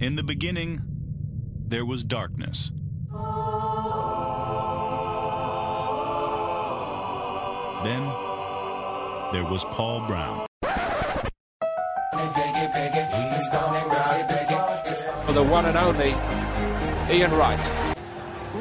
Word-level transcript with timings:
In 0.00 0.16
the 0.16 0.24
beginning, 0.24 0.82
there 1.68 1.84
was 1.84 2.02
darkness. 2.02 2.72
Then, 7.84 8.02
there 9.30 9.44
was 9.44 9.64
Paul 9.66 10.04
Brown. 10.08 10.46
For 15.26 15.32
the 15.32 15.44
one 15.44 15.66
and 15.66 15.76
only 15.76 16.10
Ian 17.14 17.30
Wright. 17.32 17.94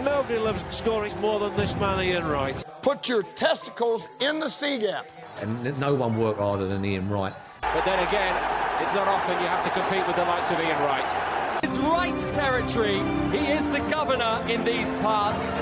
Nobody 0.03 0.37
loves 0.37 0.63
scoring 0.69 1.19
more 1.19 1.39
than 1.39 1.57
this 1.57 1.75
man, 1.77 2.03
Ian 2.03 2.27
Wright. 2.27 2.63
Put 2.83 3.09
your 3.09 3.23
testicles 3.23 4.07
in 4.19 4.39
the 4.39 4.49
C 4.49 4.77
gap. 4.77 5.07
And 5.41 5.79
no 5.79 5.95
one 5.95 6.15
worked 6.15 6.39
harder 6.39 6.67
than 6.67 6.85
Ian 6.85 7.09
Wright. 7.09 7.33
But 7.61 7.85
then 7.85 8.07
again, 8.07 8.62
it's 8.83 8.93
not 8.93 9.07
often 9.07 9.39
you 9.41 9.47
have 9.47 9.63
to 9.63 9.69
compete 9.69 10.05
with 10.05 10.17
the 10.17 10.25
likes 10.25 10.51
of 10.51 10.59
Ian 10.59 10.77
Wright. 10.83 11.63
It's 11.63 11.77
Wright's 11.77 12.35
territory. 12.35 12.99
He 13.31 13.49
is 13.49 13.69
the 13.69 13.79
governor 13.89 14.45
in 14.49 14.65
these 14.65 14.91
parts. 15.01 15.59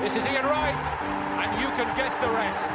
This 0.00 0.14
is 0.14 0.24
Iain 0.24 0.44
Wright, 0.44 0.76
and 1.42 1.60
you 1.60 1.66
can 1.74 1.96
guess 1.96 2.14
the 2.22 2.28
rest. 2.28 2.70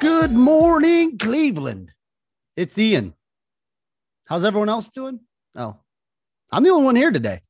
Good 0.00 0.32
morning, 0.32 1.16
Cleveland. 1.16 1.92
It's 2.56 2.76
Ian. 2.76 3.14
How's 4.26 4.44
everyone 4.44 4.70
else 4.70 4.88
doing? 4.88 5.20
Oh, 5.54 5.76
I'm 6.50 6.64
the 6.64 6.70
only 6.70 6.84
one 6.84 6.96
here 6.96 7.12
today. 7.12 7.42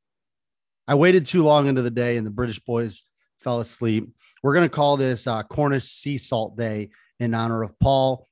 I 0.86 0.94
waited 0.94 1.24
too 1.24 1.42
long 1.42 1.68
into 1.68 1.80
the 1.80 1.90
day 1.90 2.18
and 2.18 2.26
the 2.26 2.30
British 2.30 2.60
boys 2.60 3.06
fell 3.44 3.60
asleep. 3.60 4.08
We're 4.42 4.54
going 4.54 4.68
to 4.68 4.74
call 4.74 4.96
this 4.96 5.26
uh, 5.26 5.42
Cornish 5.44 5.84
Sea 5.84 6.18
Salt 6.18 6.56
Day 6.56 6.90
in 7.20 7.34
honor 7.34 7.62
of 7.62 7.78
Paul 7.78 8.26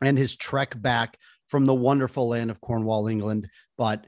and 0.00 0.18
his 0.18 0.34
trek 0.34 0.74
back 0.80 1.18
from 1.46 1.66
the 1.66 1.74
wonderful 1.74 2.28
land 2.28 2.50
of 2.50 2.60
Cornwall, 2.60 3.06
England. 3.06 3.48
But 3.78 4.06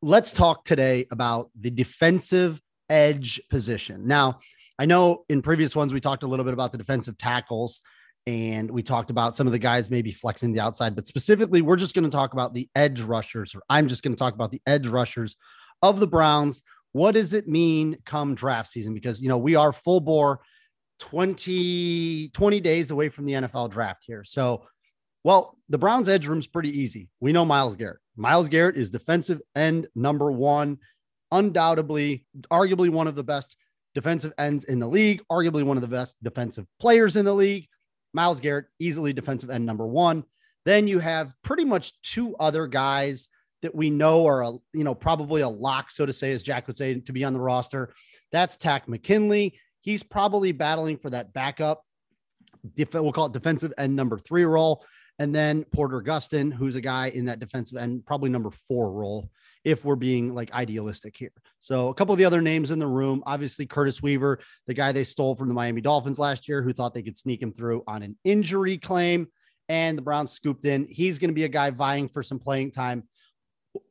let's 0.00 0.32
talk 0.32 0.64
today 0.64 1.06
about 1.10 1.50
the 1.60 1.70
defensive 1.70 2.60
edge 2.88 3.40
position. 3.50 4.06
Now, 4.06 4.38
I 4.78 4.86
know 4.86 5.24
in 5.28 5.42
previous 5.42 5.74
ones 5.74 5.92
we 5.92 6.00
talked 6.00 6.22
a 6.22 6.26
little 6.26 6.44
bit 6.44 6.54
about 6.54 6.72
the 6.72 6.78
defensive 6.78 7.18
tackles 7.18 7.82
and 8.26 8.70
we 8.70 8.82
talked 8.82 9.10
about 9.10 9.36
some 9.36 9.46
of 9.46 9.52
the 9.52 9.58
guys 9.58 9.90
maybe 9.90 10.10
flexing 10.10 10.52
the 10.52 10.60
outside, 10.60 10.96
but 10.96 11.06
specifically, 11.06 11.62
we're 11.62 11.76
just 11.76 11.94
going 11.94 12.04
to 12.04 12.10
talk 12.10 12.32
about 12.32 12.54
the 12.54 12.68
edge 12.74 13.00
rushers, 13.00 13.54
or 13.54 13.62
I'm 13.70 13.86
just 13.86 14.02
going 14.02 14.14
to 14.14 14.18
talk 14.18 14.34
about 14.34 14.50
the 14.50 14.60
edge 14.66 14.88
rushers 14.88 15.36
of 15.82 16.00
the 16.00 16.08
Browns. 16.08 16.62
What 16.96 17.12
does 17.12 17.34
it 17.34 17.46
mean 17.46 17.98
come 18.06 18.34
draft 18.34 18.70
season? 18.70 18.94
Because, 18.94 19.20
you 19.20 19.28
know, 19.28 19.36
we 19.36 19.54
are 19.54 19.70
full 19.70 20.00
bore 20.00 20.40
20, 21.00 22.30
20 22.30 22.60
days 22.60 22.90
away 22.90 23.10
from 23.10 23.26
the 23.26 23.34
NFL 23.34 23.70
draft 23.70 24.02
here. 24.06 24.24
So, 24.24 24.64
well, 25.22 25.58
the 25.68 25.76
Browns 25.76 26.08
edge 26.08 26.26
room's 26.26 26.46
pretty 26.46 26.80
easy. 26.80 27.10
We 27.20 27.32
know 27.32 27.44
Myles 27.44 27.76
Garrett. 27.76 27.98
Myles 28.16 28.48
Garrett 28.48 28.78
is 28.78 28.88
defensive 28.88 29.42
end 29.54 29.88
number 29.94 30.32
one, 30.32 30.78
undoubtedly, 31.30 32.24
arguably 32.50 32.88
one 32.88 33.08
of 33.08 33.14
the 33.14 33.22
best 33.22 33.56
defensive 33.94 34.32
ends 34.38 34.64
in 34.64 34.78
the 34.78 34.88
league, 34.88 35.20
arguably 35.30 35.64
one 35.64 35.76
of 35.76 35.82
the 35.82 35.88
best 35.88 36.16
defensive 36.22 36.64
players 36.80 37.16
in 37.16 37.26
the 37.26 37.34
league. 37.34 37.68
Myles 38.14 38.40
Garrett, 38.40 38.68
easily 38.78 39.12
defensive 39.12 39.50
end 39.50 39.66
number 39.66 39.86
one. 39.86 40.24
Then 40.64 40.88
you 40.88 41.00
have 41.00 41.34
pretty 41.44 41.66
much 41.66 41.92
two 42.00 42.34
other 42.36 42.66
guys 42.66 43.28
that 43.62 43.74
we 43.74 43.90
know 43.90 44.26
are 44.26 44.42
a, 44.42 44.52
you 44.72 44.84
know 44.84 44.94
probably 44.94 45.40
a 45.40 45.48
lock, 45.48 45.90
so 45.90 46.06
to 46.06 46.12
say, 46.12 46.32
as 46.32 46.42
Jack 46.42 46.66
would 46.66 46.76
say, 46.76 47.00
to 47.00 47.12
be 47.12 47.24
on 47.24 47.32
the 47.32 47.40
roster. 47.40 47.94
That's 48.32 48.56
Takk 48.56 48.88
McKinley. 48.88 49.58
He's 49.80 50.02
probably 50.02 50.52
battling 50.52 50.98
for 50.98 51.10
that 51.10 51.32
backup. 51.32 51.82
Def- 52.74 52.94
we'll 52.94 53.12
call 53.12 53.26
it 53.26 53.32
defensive 53.32 53.72
end 53.78 53.94
number 53.94 54.18
three 54.18 54.44
role. 54.44 54.84
And 55.18 55.34
then 55.34 55.64
Porter 55.64 56.02
Gustin, 56.02 56.52
who's 56.52 56.76
a 56.76 56.80
guy 56.80 57.08
in 57.08 57.26
that 57.26 57.38
defensive 57.38 57.78
end, 57.78 58.04
probably 58.04 58.28
number 58.28 58.50
four 58.50 58.92
role, 58.92 59.30
if 59.64 59.84
we're 59.84 59.96
being 59.96 60.34
like 60.34 60.52
idealistic 60.52 61.16
here. 61.16 61.32
So 61.58 61.88
a 61.88 61.94
couple 61.94 62.12
of 62.12 62.18
the 62.18 62.24
other 62.26 62.42
names 62.42 62.70
in 62.70 62.78
the 62.78 62.86
room, 62.86 63.22
obviously 63.24 63.64
Curtis 63.64 64.02
Weaver, 64.02 64.40
the 64.66 64.74
guy 64.74 64.92
they 64.92 65.04
stole 65.04 65.34
from 65.34 65.48
the 65.48 65.54
Miami 65.54 65.80
Dolphins 65.80 66.18
last 66.18 66.48
year, 66.48 66.62
who 66.62 66.72
thought 66.72 66.92
they 66.92 67.02
could 67.02 67.16
sneak 67.16 67.40
him 67.40 67.52
through 67.52 67.82
on 67.86 68.02
an 68.02 68.16
injury 68.24 68.76
claim. 68.76 69.28
And 69.68 69.96
the 69.98 70.02
Browns 70.02 70.32
scooped 70.32 70.64
in. 70.64 70.86
He's 70.88 71.18
going 71.18 71.30
to 71.30 71.34
be 71.34 71.44
a 71.44 71.48
guy 71.48 71.70
vying 71.70 72.08
for 72.08 72.22
some 72.22 72.38
playing 72.38 72.70
time 72.70 73.04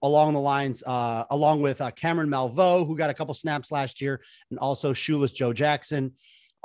along 0.02 0.34
the 0.34 0.40
lines, 0.40 0.84
uh, 0.86 1.26
along 1.30 1.62
with 1.62 1.82
uh, 1.82 1.92
Cameron 1.92 2.30
Malveaux, 2.30 2.86
who 2.86 2.96
got 2.96 3.10
a 3.10 3.14
couple 3.14 3.34
snaps 3.34 3.72
last 3.72 4.02
year, 4.02 4.22
and 4.50 4.60
also 4.60 4.94
Shoeless 4.94 5.32
Joe 5.32 5.54
Jackson 5.54 6.14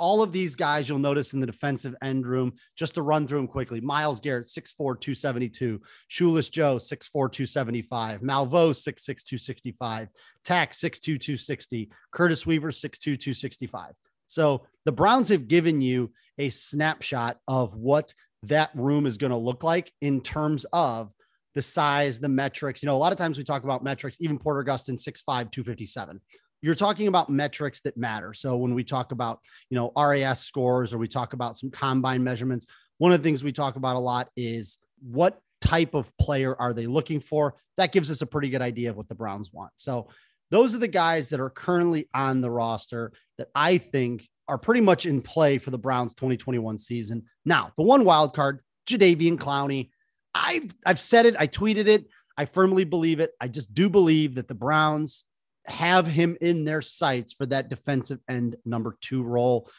all 0.01 0.23
of 0.23 0.31
these 0.31 0.55
guys 0.55 0.89
you'll 0.89 0.97
notice 0.97 1.33
in 1.33 1.39
the 1.39 1.45
defensive 1.45 1.93
end 2.01 2.25
room, 2.25 2.53
just 2.75 2.95
to 2.95 3.03
run 3.03 3.27
through 3.27 3.37
them 3.37 3.47
quickly. 3.47 3.79
Myles 3.79 4.19
Garrett, 4.19 4.47
6'4, 4.47 4.99
272. 4.99 5.79
Shoeless 6.07 6.49
Joe, 6.49 6.77
6'4, 6.77 7.11
275. 7.11 8.21
Malveaux, 8.21 8.71
6'6, 8.71 9.05
265. 9.05 10.09
Takk, 10.43 10.71
6'2, 10.71 11.01
260. 11.03 11.91
Curtis 12.11 12.47
Weaver, 12.47 12.71
6'2, 12.71 12.99
265. 12.99 13.93
So 14.25 14.65
the 14.85 14.91
Browns 14.91 15.29
have 15.29 15.47
given 15.47 15.81
you 15.81 16.11
a 16.39 16.49
snapshot 16.49 17.37
of 17.47 17.75
what 17.75 18.15
that 18.43 18.71
room 18.73 19.05
is 19.05 19.19
going 19.19 19.29
to 19.29 19.37
look 19.37 19.63
like 19.63 19.93
in 20.01 20.21
terms 20.21 20.65
of 20.73 21.13
the 21.55 21.61
size, 21.61 22.19
the 22.19 22.29
metrics. 22.29 22.81
You 22.81 22.87
know, 22.87 22.95
a 22.95 22.97
lot 22.97 23.11
of 23.11 23.17
times 23.17 23.37
we 23.37 23.43
talk 23.43 23.63
about 23.63 23.83
metrics, 23.83 24.17
even 24.19 24.37
Porter 24.37 24.63
Gustin, 24.63 24.95
6'5, 24.95 25.51
257 25.51 26.21
you're 26.61 26.75
talking 26.75 27.07
about 27.07 27.29
metrics 27.29 27.81
that 27.81 27.97
matter. 27.97 28.33
So 28.33 28.55
when 28.55 28.73
we 28.73 28.83
talk 28.83 29.11
about, 29.11 29.39
you 29.69 29.75
know, 29.75 29.91
RAS 29.97 30.41
scores 30.41 30.93
or 30.93 30.99
we 30.99 31.07
talk 31.07 31.33
about 31.33 31.57
some 31.57 31.71
combine 31.71 32.23
measurements, 32.23 32.67
one 32.99 33.11
of 33.11 33.19
the 33.19 33.23
things 33.23 33.43
we 33.43 33.51
talk 33.51 33.75
about 33.75 33.95
a 33.95 33.99
lot 33.99 34.29
is 34.37 34.77
what 35.01 35.39
type 35.59 35.95
of 35.95 36.15
player 36.17 36.55
are 36.59 36.73
they 36.73 36.85
looking 36.85 37.19
for? 37.19 37.55
That 37.77 37.91
gives 37.91 38.11
us 38.11 38.21
a 38.21 38.27
pretty 38.27 38.49
good 38.49 38.61
idea 38.61 38.91
of 38.91 38.97
what 38.97 39.09
the 39.09 39.15
Browns 39.15 39.51
want. 39.51 39.71
So 39.77 40.09
those 40.51 40.75
are 40.75 40.79
the 40.79 40.87
guys 40.87 41.29
that 41.29 41.39
are 41.39 41.49
currently 41.49 42.07
on 42.13 42.41
the 42.41 42.51
roster 42.51 43.11
that 43.37 43.47
I 43.55 43.79
think 43.79 44.27
are 44.47 44.57
pretty 44.57 44.81
much 44.81 45.05
in 45.05 45.21
play 45.21 45.57
for 45.57 45.71
the 45.71 45.77
Browns 45.77 46.13
2021 46.13 46.77
season. 46.77 47.23
Now, 47.45 47.71
the 47.77 47.83
one 47.83 48.05
wild 48.05 48.35
card, 48.35 48.59
Jadeveon 48.87 49.37
Clowney. 49.37 49.90
I've 50.33 50.73
I've 50.85 50.99
said 50.99 51.25
it, 51.25 51.35
I 51.37 51.47
tweeted 51.47 51.87
it. 51.87 52.05
I 52.37 52.45
firmly 52.45 52.83
believe 52.83 53.19
it. 53.19 53.31
I 53.39 53.47
just 53.47 53.73
do 53.73 53.89
believe 53.89 54.35
that 54.35 54.47
the 54.47 54.55
Browns 54.55 55.25
have 55.65 56.07
him 56.07 56.37
in 56.41 56.65
their 56.65 56.81
sights 56.81 57.33
for 57.33 57.45
that 57.47 57.69
defensive 57.69 58.19
end 58.27 58.55
number 58.65 58.97
two 59.01 59.23
role. 59.23 59.69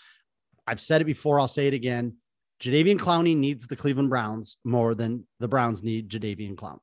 I've 0.66 0.80
said 0.80 1.00
it 1.00 1.06
before, 1.06 1.40
I'll 1.40 1.48
say 1.48 1.66
it 1.66 1.74
again. 1.74 2.14
Jadeveon 2.60 2.98
Clowney 2.98 3.36
needs 3.36 3.66
the 3.66 3.74
Cleveland 3.74 4.10
Browns 4.10 4.58
more 4.64 4.94
than 4.94 5.26
the 5.40 5.48
Browns 5.48 5.82
need 5.82 6.08
Jadeveon 6.08 6.54
Clowney. 6.54 6.78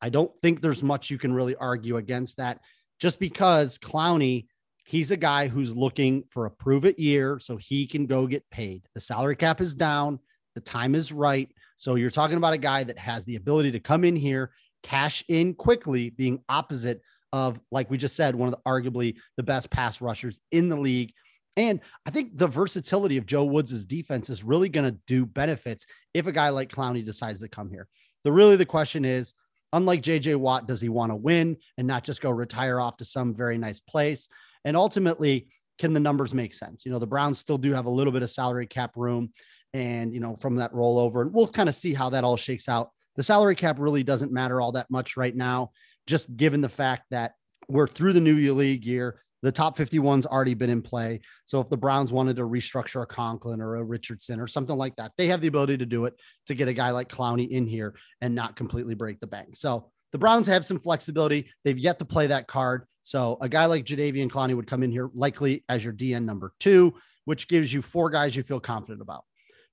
I 0.00 0.08
don't 0.10 0.36
think 0.38 0.60
there's 0.60 0.82
much 0.82 1.10
you 1.10 1.18
can 1.18 1.32
really 1.32 1.56
argue 1.56 1.96
against 1.96 2.36
that 2.36 2.60
just 3.00 3.18
because 3.18 3.78
Clowney, 3.78 4.46
he's 4.84 5.10
a 5.10 5.16
guy 5.16 5.48
who's 5.48 5.76
looking 5.76 6.22
for 6.28 6.46
a 6.46 6.50
prove 6.50 6.84
it 6.84 6.98
year 6.98 7.40
so 7.40 7.56
he 7.56 7.86
can 7.86 8.06
go 8.06 8.26
get 8.26 8.48
paid. 8.50 8.82
The 8.94 9.00
salary 9.00 9.36
cap 9.36 9.60
is 9.60 9.74
down, 9.74 10.20
the 10.54 10.60
time 10.60 10.94
is 10.94 11.12
right. 11.12 11.50
So 11.76 11.94
you're 11.94 12.10
talking 12.10 12.36
about 12.36 12.52
a 12.52 12.58
guy 12.58 12.84
that 12.84 12.98
has 12.98 13.24
the 13.24 13.36
ability 13.36 13.72
to 13.72 13.80
come 13.80 14.04
in 14.04 14.16
here, 14.16 14.52
cash 14.82 15.24
in 15.28 15.54
quickly, 15.54 16.10
being 16.10 16.42
opposite 16.48 17.02
of, 17.32 17.60
like 17.70 17.90
we 17.90 17.98
just 17.98 18.16
said, 18.16 18.34
one 18.34 18.48
of 18.48 18.54
the 18.54 18.70
arguably 18.70 19.16
the 19.36 19.42
best 19.42 19.70
pass 19.70 20.00
rushers 20.00 20.40
in 20.50 20.68
the 20.68 20.76
league. 20.76 21.12
And 21.56 21.80
I 22.06 22.10
think 22.10 22.36
the 22.36 22.46
versatility 22.46 23.16
of 23.16 23.26
Joe 23.26 23.44
Woods' 23.44 23.84
defense 23.84 24.28
is 24.28 24.44
really 24.44 24.68
going 24.68 24.90
to 24.90 24.98
do 25.06 25.24
benefits 25.24 25.86
if 26.12 26.26
a 26.26 26.32
guy 26.32 26.50
like 26.50 26.70
Clowney 26.70 27.04
decides 27.04 27.40
to 27.40 27.48
come 27.48 27.70
here. 27.70 27.88
The 28.24 28.32
really 28.32 28.56
the 28.56 28.66
question 28.66 29.04
is, 29.04 29.34
unlike 29.72 30.02
JJ 30.02 30.36
Watt, 30.36 30.68
does 30.68 30.80
he 30.80 30.88
want 30.88 31.12
to 31.12 31.16
win 31.16 31.56
and 31.78 31.86
not 31.86 32.04
just 32.04 32.20
go 32.20 32.30
retire 32.30 32.80
off 32.80 32.98
to 32.98 33.04
some 33.04 33.34
very 33.34 33.58
nice 33.58 33.80
place? 33.80 34.28
And 34.64 34.76
ultimately, 34.76 35.48
can 35.78 35.92
the 35.92 36.00
numbers 36.00 36.34
make 36.34 36.54
sense? 36.54 36.84
You 36.84 36.92
know, 36.92 36.98
the 36.98 37.06
Browns 37.06 37.38
still 37.38 37.58
do 37.58 37.72
have 37.72 37.86
a 37.86 37.90
little 37.90 38.12
bit 38.12 38.22
of 38.22 38.30
salary 38.30 38.66
cap 38.66 38.92
room 38.96 39.30
and, 39.74 40.14
you 40.14 40.20
know, 40.20 40.36
from 40.36 40.56
that 40.56 40.72
rollover, 40.72 41.22
and 41.22 41.32
we'll 41.32 41.46
kind 41.46 41.68
of 41.68 41.74
see 41.74 41.94
how 41.94 42.10
that 42.10 42.24
all 42.24 42.36
shakes 42.36 42.68
out. 42.68 42.90
The 43.16 43.22
salary 43.22 43.54
cap 43.54 43.78
really 43.78 44.02
doesn't 44.02 44.32
matter 44.32 44.60
all 44.60 44.72
that 44.72 44.90
much 44.90 45.16
right 45.16 45.34
now 45.34 45.70
just 46.06 46.34
given 46.36 46.60
the 46.60 46.68
fact 46.68 47.04
that 47.10 47.32
we're 47.68 47.86
through 47.86 48.12
the 48.12 48.20
new 48.20 48.54
league 48.54 48.84
year. 48.84 49.22
The 49.42 49.52
top 49.52 49.76
51's 49.76 50.26
already 50.26 50.54
been 50.54 50.70
in 50.70 50.82
play. 50.82 51.20
So 51.44 51.60
if 51.60 51.68
the 51.68 51.76
Browns 51.76 52.12
wanted 52.12 52.36
to 52.36 52.42
restructure 52.42 53.02
a 53.02 53.06
Conklin 53.06 53.60
or 53.60 53.76
a 53.76 53.84
Richardson 53.84 54.40
or 54.40 54.46
something 54.46 54.76
like 54.76 54.96
that, 54.96 55.12
they 55.18 55.26
have 55.28 55.40
the 55.40 55.48
ability 55.48 55.78
to 55.78 55.86
do 55.86 56.06
it 56.06 56.14
to 56.46 56.54
get 56.54 56.68
a 56.68 56.72
guy 56.72 56.90
like 56.90 57.08
Clowney 57.08 57.48
in 57.48 57.66
here 57.66 57.94
and 58.20 58.34
not 58.34 58.56
completely 58.56 58.94
break 58.94 59.20
the 59.20 59.26
bank. 59.26 59.56
So 59.56 59.90
the 60.12 60.18
Browns 60.18 60.46
have 60.46 60.64
some 60.64 60.78
flexibility. 60.78 61.50
They've 61.64 61.78
yet 61.78 61.98
to 61.98 62.04
play 62.04 62.28
that 62.28 62.48
card. 62.48 62.86
So 63.02 63.36
a 63.40 63.48
guy 63.48 63.66
like 63.66 63.84
Jadeveon 63.84 64.30
Clowney 64.30 64.56
would 64.56 64.66
come 64.66 64.82
in 64.82 64.90
here 64.90 65.10
likely 65.14 65.64
as 65.68 65.84
your 65.84 65.92
DN 65.92 66.24
number 66.24 66.52
two, 66.58 66.94
which 67.24 67.46
gives 67.46 67.72
you 67.72 67.82
four 67.82 68.10
guys 68.10 68.34
you 68.34 68.42
feel 68.42 68.58
confident 68.60 69.02
about. 69.02 69.24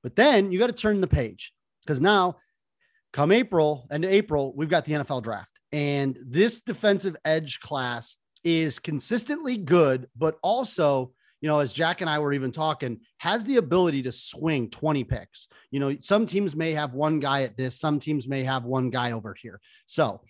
But 0.04 0.16
then 0.16 0.52
you 0.52 0.60
got 0.60 0.68
to 0.68 0.74
turn 0.74 1.02
the 1.02 1.08
page 1.08 1.54
because 1.86 2.02
now 2.02 2.38
come 3.14 3.32
April 3.32 3.88
and 3.90 4.04
April, 4.04 4.54
we've 4.56 4.70
got 4.70 4.86
the 4.86 4.94
NFL 4.94 5.24
draft. 5.24 5.52
And 5.72 6.18
this 6.22 6.62
defensive 6.62 7.16
edge 7.26 7.60
class 7.60 8.18
is 8.44 8.80
consistently 8.80 9.58
good, 9.58 10.08
but 10.16 10.38
also, 10.44 11.14
you 11.42 11.48
know, 11.48 11.60
as 11.60 11.74
Jack 11.74 12.02
and 12.02 12.10
I 12.10 12.20
were 12.20 12.34
even 12.34 12.52
talking, 12.52 13.00
has 13.20 13.46
the 13.46 13.58
ability 13.58 14.04
to 14.04 14.12
swing 14.12 14.70
20 14.70 15.04
picks. 15.06 15.48
You 15.72 15.80
know, 15.80 15.96
some 16.00 16.28
teams 16.28 16.56
may 16.56 16.74
have 16.74 16.94
one 16.94 17.20
guy 17.20 17.44
at 17.44 17.58
this, 17.58 17.80
some 17.80 18.00
teams 18.00 18.28
may 18.28 18.44
have 18.44 18.66
one 18.66 18.90
guy 18.90 19.14
over 19.14 19.36
here. 19.42 19.60
So, 19.86 20.22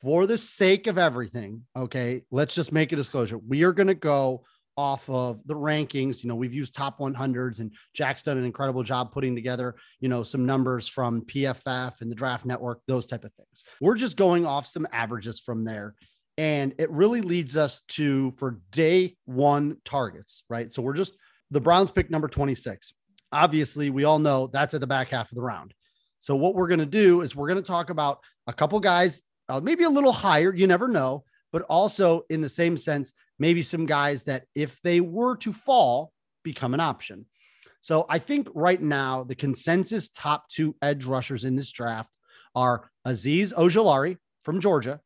for 0.00 0.26
the 0.26 0.38
sake 0.38 0.86
of 0.86 0.98
everything, 0.98 1.62
okay, 1.74 2.22
let's 2.30 2.54
just 2.54 2.72
make 2.72 2.92
a 2.92 2.96
disclosure. 2.96 3.38
We 3.38 3.64
are 3.64 3.72
going 3.72 3.86
to 3.86 3.94
go 3.94 4.44
off 4.76 5.08
of 5.08 5.46
the 5.46 5.54
rankings. 5.54 6.22
You 6.22 6.28
know, 6.28 6.34
we've 6.34 6.54
used 6.54 6.74
top 6.74 6.98
100s 6.98 7.60
and 7.60 7.72
Jack's 7.94 8.22
done 8.22 8.38
an 8.38 8.44
incredible 8.44 8.82
job 8.82 9.12
putting 9.12 9.34
together, 9.34 9.76
you 10.00 10.08
know, 10.08 10.22
some 10.22 10.44
numbers 10.44 10.86
from 10.88 11.22
PFF 11.22 12.00
and 12.00 12.10
the 12.10 12.14
draft 12.14 12.44
network, 12.44 12.80
those 12.86 13.06
type 13.06 13.24
of 13.24 13.32
things. 13.34 13.64
We're 13.80 13.96
just 13.96 14.16
going 14.16 14.46
off 14.46 14.66
some 14.66 14.86
averages 14.92 15.40
from 15.40 15.64
there. 15.64 15.94
And 16.38 16.74
it 16.78 16.90
really 16.90 17.22
leads 17.22 17.56
us 17.56 17.80
to 17.88 18.30
for 18.32 18.60
day 18.70 19.16
one 19.24 19.78
targets, 19.84 20.42
right? 20.50 20.70
So 20.70 20.82
we're 20.82 20.94
just 20.94 21.16
the 21.50 21.60
Browns 21.60 21.90
pick 21.90 22.10
number 22.10 22.28
26. 22.28 22.92
Obviously, 23.32 23.90
we 23.90 24.04
all 24.04 24.18
know 24.18 24.48
that's 24.52 24.74
at 24.74 24.80
the 24.80 24.86
back 24.86 25.08
half 25.08 25.30
of 25.30 25.36
the 25.36 25.42
round. 25.42 25.72
So 26.20 26.36
what 26.36 26.54
we're 26.54 26.68
going 26.68 26.80
to 26.80 26.86
do 26.86 27.22
is 27.22 27.34
we're 27.34 27.48
going 27.48 27.62
to 27.62 27.66
talk 27.66 27.90
about 27.90 28.18
a 28.46 28.52
couple 28.52 28.78
guys, 28.80 29.22
uh, 29.48 29.60
maybe 29.60 29.84
a 29.84 29.90
little 29.90 30.12
higher, 30.12 30.54
you 30.54 30.66
never 30.66 30.88
know, 30.88 31.24
but 31.52 31.62
also 31.62 32.22
in 32.30 32.40
the 32.40 32.48
same 32.48 32.76
sense, 32.76 33.12
maybe 33.38 33.62
some 33.62 33.86
guys 33.86 34.24
that 34.24 34.44
if 34.54 34.80
they 34.82 35.00
were 35.00 35.36
to 35.38 35.52
fall, 35.52 36.12
become 36.42 36.74
an 36.74 36.80
option. 36.80 37.26
So 37.80 38.06
I 38.08 38.18
think 38.18 38.48
right 38.54 38.80
now 38.80 39.24
the 39.24 39.34
consensus 39.34 40.08
top 40.08 40.48
two 40.48 40.74
edge 40.82 41.04
rushers 41.04 41.44
in 41.44 41.56
this 41.56 41.70
draft 41.70 42.10
are 42.54 42.90
Aziz 43.04 43.52
Ojulari 43.52 44.16
from 44.42 44.60
Georgia 44.60 45.00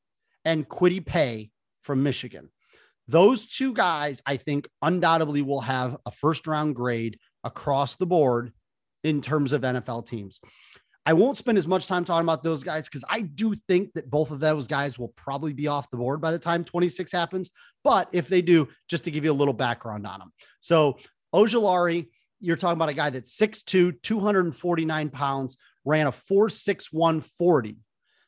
and 0.44 0.68
Kwity 0.68 1.04
Paye 1.04 1.50
from 1.82 2.02
Michigan. 2.02 2.48
Those 3.08 3.44
two 3.44 3.74
guys, 3.74 4.22
I 4.24 4.36
think, 4.36 4.68
undoubtedly 4.82 5.42
will 5.42 5.62
have 5.62 5.96
a 6.06 6.10
first 6.10 6.46
round 6.46 6.76
grade 6.76 7.18
across 7.42 7.96
the 7.96 8.06
board 8.06 8.52
in 9.02 9.20
terms 9.20 9.52
of 9.52 9.62
NFL 9.62 10.06
teams. 10.06 10.40
I 11.06 11.14
won't 11.14 11.38
spend 11.38 11.56
as 11.56 11.66
much 11.66 11.86
time 11.86 12.04
talking 12.04 12.26
about 12.26 12.42
those 12.42 12.62
guys 12.62 12.86
because 12.86 13.04
I 13.08 13.22
do 13.22 13.54
think 13.54 13.94
that 13.94 14.10
both 14.10 14.30
of 14.30 14.38
those 14.38 14.66
guys 14.66 14.98
will 14.98 15.08
probably 15.08 15.52
be 15.52 15.66
off 15.66 15.90
the 15.90 15.96
board 15.96 16.20
by 16.20 16.30
the 16.30 16.38
time 16.38 16.62
26 16.62 17.10
happens. 17.10 17.50
But 17.82 18.08
if 18.12 18.28
they 18.28 18.42
do, 18.42 18.68
just 18.88 19.04
to 19.04 19.10
give 19.10 19.24
you 19.24 19.32
a 19.32 19.34
little 19.34 19.54
background 19.54 20.06
on 20.06 20.18
them. 20.18 20.32
So 20.60 20.98
Ojulari, 21.34 22.08
you're 22.38 22.56
talking 22.56 22.76
about 22.76 22.90
a 22.90 22.94
guy 22.94 23.10
that's 23.10 23.36
6'2, 23.36 24.02
249 24.02 25.10
pounds, 25.10 25.56
ran 25.84 26.06
a 26.06 26.12
4.6140. 26.12 27.76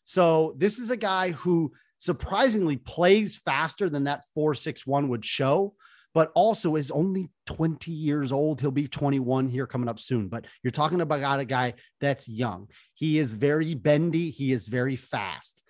So 0.04 0.54
this 0.56 0.78
is 0.78 0.90
a 0.90 0.96
guy 0.96 1.32
who 1.32 1.72
surprisingly 1.98 2.76
plays 2.76 3.36
faster 3.36 3.88
than 3.88 4.04
that 4.04 4.22
4.61 4.36 5.08
would 5.08 5.24
show 5.24 5.74
but 6.14 6.30
also 6.34 6.76
is 6.76 6.90
only 6.90 7.30
20 7.46 7.90
years 7.90 8.32
old. 8.32 8.60
He'll 8.60 8.70
be 8.70 8.88
21 8.88 9.48
here 9.48 9.66
coming 9.66 9.88
up 9.88 9.98
soon. 9.98 10.28
But 10.28 10.46
you're 10.62 10.70
talking 10.70 11.00
about 11.00 11.40
a 11.40 11.44
guy 11.44 11.74
that's 12.00 12.28
young. 12.28 12.68
He 12.94 13.18
is 13.18 13.32
very 13.32 13.74
bendy, 13.74 14.30
he 14.30 14.52
is 14.52 14.68
very 14.68 14.96
fast. 14.96 15.62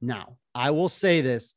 Now, 0.00 0.36
I 0.54 0.70
will 0.70 0.88
say 0.88 1.20
this. 1.20 1.54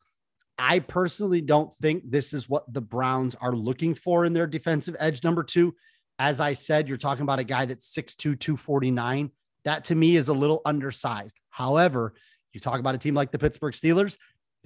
I 0.60 0.80
personally 0.80 1.42
don't 1.42 1.72
think 1.72 2.04
this 2.10 2.34
is 2.34 2.50
what 2.50 2.72
the 2.74 2.82
Browns 2.82 3.36
are 3.36 3.56
looking 3.56 3.94
for 3.94 4.26
in 4.26 4.34
their 4.34 4.48
defensive 4.48 4.96
edge 5.00 5.24
number 5.24 5.44
two. 5.44 5.76
As 6.18 6.40
I 6.40 6.54
said, 6.54 6.88
you're 6.88 6.98
talking 6.98 7.22
about 7.22 7.38
a 7.38 7.44
guy 7.44 7.66
that's 7.66 7.94
6'2, 7.94 8.40
249. 8.40 9.30
That 9.66 9.86
to 9.86 9.96
me 9.96 10.16
is 10.16 10.30
a 10.30 10.34
little 10.34 10.62
undersized. 10.66 11.40
However, 11.50 12.14
you 12.54 12.60
talk 12.60 12.80
about 12.80 12.96
a 12.96 12.98
team 12.98 13.14
like 13.14 13.32
the 13.32 13.38
Pittsburgh 13.38 13.74
Steelers, 13.74 14.18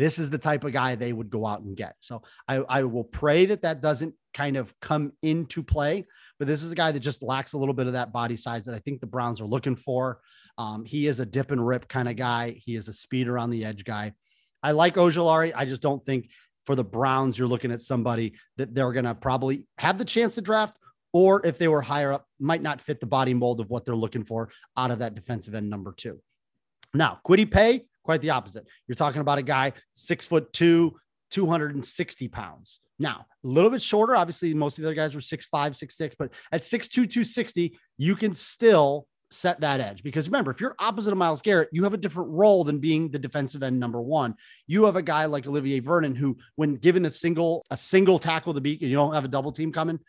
this 0.01 0.17
is 0.17 0.31
the 0.31 0.37
type 0.39 0.63
of 0.63 0.73
guy 0.73 0.95
they 0.95 1.13
would 1.13 1.29
go 1.29 1.45
out 1.45 1.61
and 1.61 1.77
get. 1.77 1.95
So 1.99 2.23
I, 2.47 2.55
I 2.67 2.83
will 2.83 3.03
pray 3.03 3.45
that 3.45 3.61
that 3.61 3.81
doesn't 3.81 4.15
kind 4.33 4.57
of 4.57 4.73
come 4.79 5.13
into 5.21 5.61
play. 5.61 6.07
But 6.39 6.47
this 6.47 6.63
is 6.63 6.71
a 6.71 6.75
guy 6.75 6.91
that 6.91 7.01
just 7.01 7.21
lacks 7.21 7.53
a 7.53 7.59
little 7.59 7.75
bit 7.75 7.85
of 7.85 7.93
that 7.93 8.11
body 8.11 8.35
size 8.35 8.65
that 8.65 8.73
I 8.73 8.79
think 8.79 8.99
the 8.99 9.05
Browns 9.05 9.39
are 9.41 9.45
looking 9.45 9.75
for. 9.75 10.19
Um, 10.57 10.85
he 10.85 11.05
is 11.05 11.19
a 11.19 11.25
dip 11.25 11.51
and 11.51 11.65
rip 11.65 11.87
kind 11.87 12.09
of 12.09 12.15
guy. 12.15 12.55
He 12.57 12.75
is 12.75 12.87
a 12.87 12.93
speeder 12.93 13.37
on 13.37 13.51
the 13.51 13.63
edge 13.63 13.83
guy. 13.83 14.13
I 14.63 14.71
like 14.71 14.95
Ojulari. 14.95 15.53
I 15.55 15.65
just 15.65 15.83
don't 15.83 16.03
think 16.03 16.31
for 16.65 16.73
the 16.73 16.83
Browns, 16.83 17.37
you're 17.37 17.47
looking 17.47 17.71
at 17.71 17.81
somebody 17.81 18.33
that 18.57 18.73
they're 18.73 18.93
going 18.93 19.05
to 19.05 19.13
probably 19.13 19.67
have 19.77 19.99
the 19.99 20.05
chance 20.05 20.33
to 20.33 20.41
draft, 20.41 20.79
or 21.13 21.45
if 21.45 21.59
they 21.59 21.67
were 21.67 21.81
higher 21.81 22.11
up, 22.11 22.25
might 22.39 22.63
not 22.63 22.81
fit 22.81 22.99
the 22.99 23.05
body 23.05 23.35
mold 23.35 23.59
of 23.59 23.69
what 23.69 23.85
they're 23.85 23.95
looking 23.95 24.23
for 24.23 24.49
out 24.75 24.89
of 24.89 24.97
that 24.99 25.13
defensive 25.13 25.53
end 25.53 25.69
number 25.69 25.93
two. 25.95 26.19
Now, 26.93 27.19
Kwity 27.23 27.49
Paye, 27.49 27.85
Quite 28.03 28.21
the 28.21 28.31
opposite. 28.31 28.65
You're 28.87 28.95
talking 28.95 29.21
about 29.21 29.37
a 29.37 29.43
guy 29.43 29.73
six 29.93 30.25
foot 30.25 30.51
two, 30.53 30.95
260 31.31 32.27
pounds. 32.27 32.79
Now, 32.99 33.25
a 33.43 33.47
little 33.47 33.69
bit 33.69 33.81
shorter. 33.81 34.15
Obviously, 34.15 34.53
most 34.53 34.77
of 34.77 34.83
the 34.83 34.89
other 34.89 34.95
guys 34.95 35.15
were 35.15 35.21
six 35.21 35.45
five, 35.47 35.75
six 35.75 35.97
six, 35.97 36.15
but 36.17 36.31
at 36.51 36.61
6'2, 36.61 36.91
260, 36.91 37.77
you 37.97 38.15
can 38.15 38.35
still 38.35 39.07
set 39.31 39.61
that 39.61 39.79
edge. 39.79 40.03
Because 40.03 40.27
remember, 40.27 40.51
if 40.51 40.61
you're 40.61 40.75
opposite 40.77 41.11
of 41.11 41.17
Myles 41.17 41.41
Garrett, 41.41 41.69
you 41.71 41.83
have 41.83 41.93
a 41.93 41.97
different 41.97 42.29
role 42.31 42.63
than 42.63 42.79
being 42.79 43.09
the 43.09 43.17
defensive 43.17 43.63
end 43.63 43.79
number 43.79 44.01
one. 44.01 44.35
You 44.67 44.85
have 44.85 44.97
a 44.97 45.01
guy 45.01 45.25
like 45.25 45.47
Olivier 45.47 45.79
Vernon 45.79 46.15
who, 46.15 46.37
when 46.55 46.75
given 46.75 47.05
a 47.05 47.09
single, 47.09 47.65
a 47.71 47.77
single 47.77 48.19
tackle 48.19 48.53
to 48.53 48.61
beat, 48.61 48.81
you 48.81 48.93
don't 48.93 49.13
have 49.13 49.25
a 49.25 49.29
double 49.29 49.51
team 49.51 49.71
coming, 49.71 49.99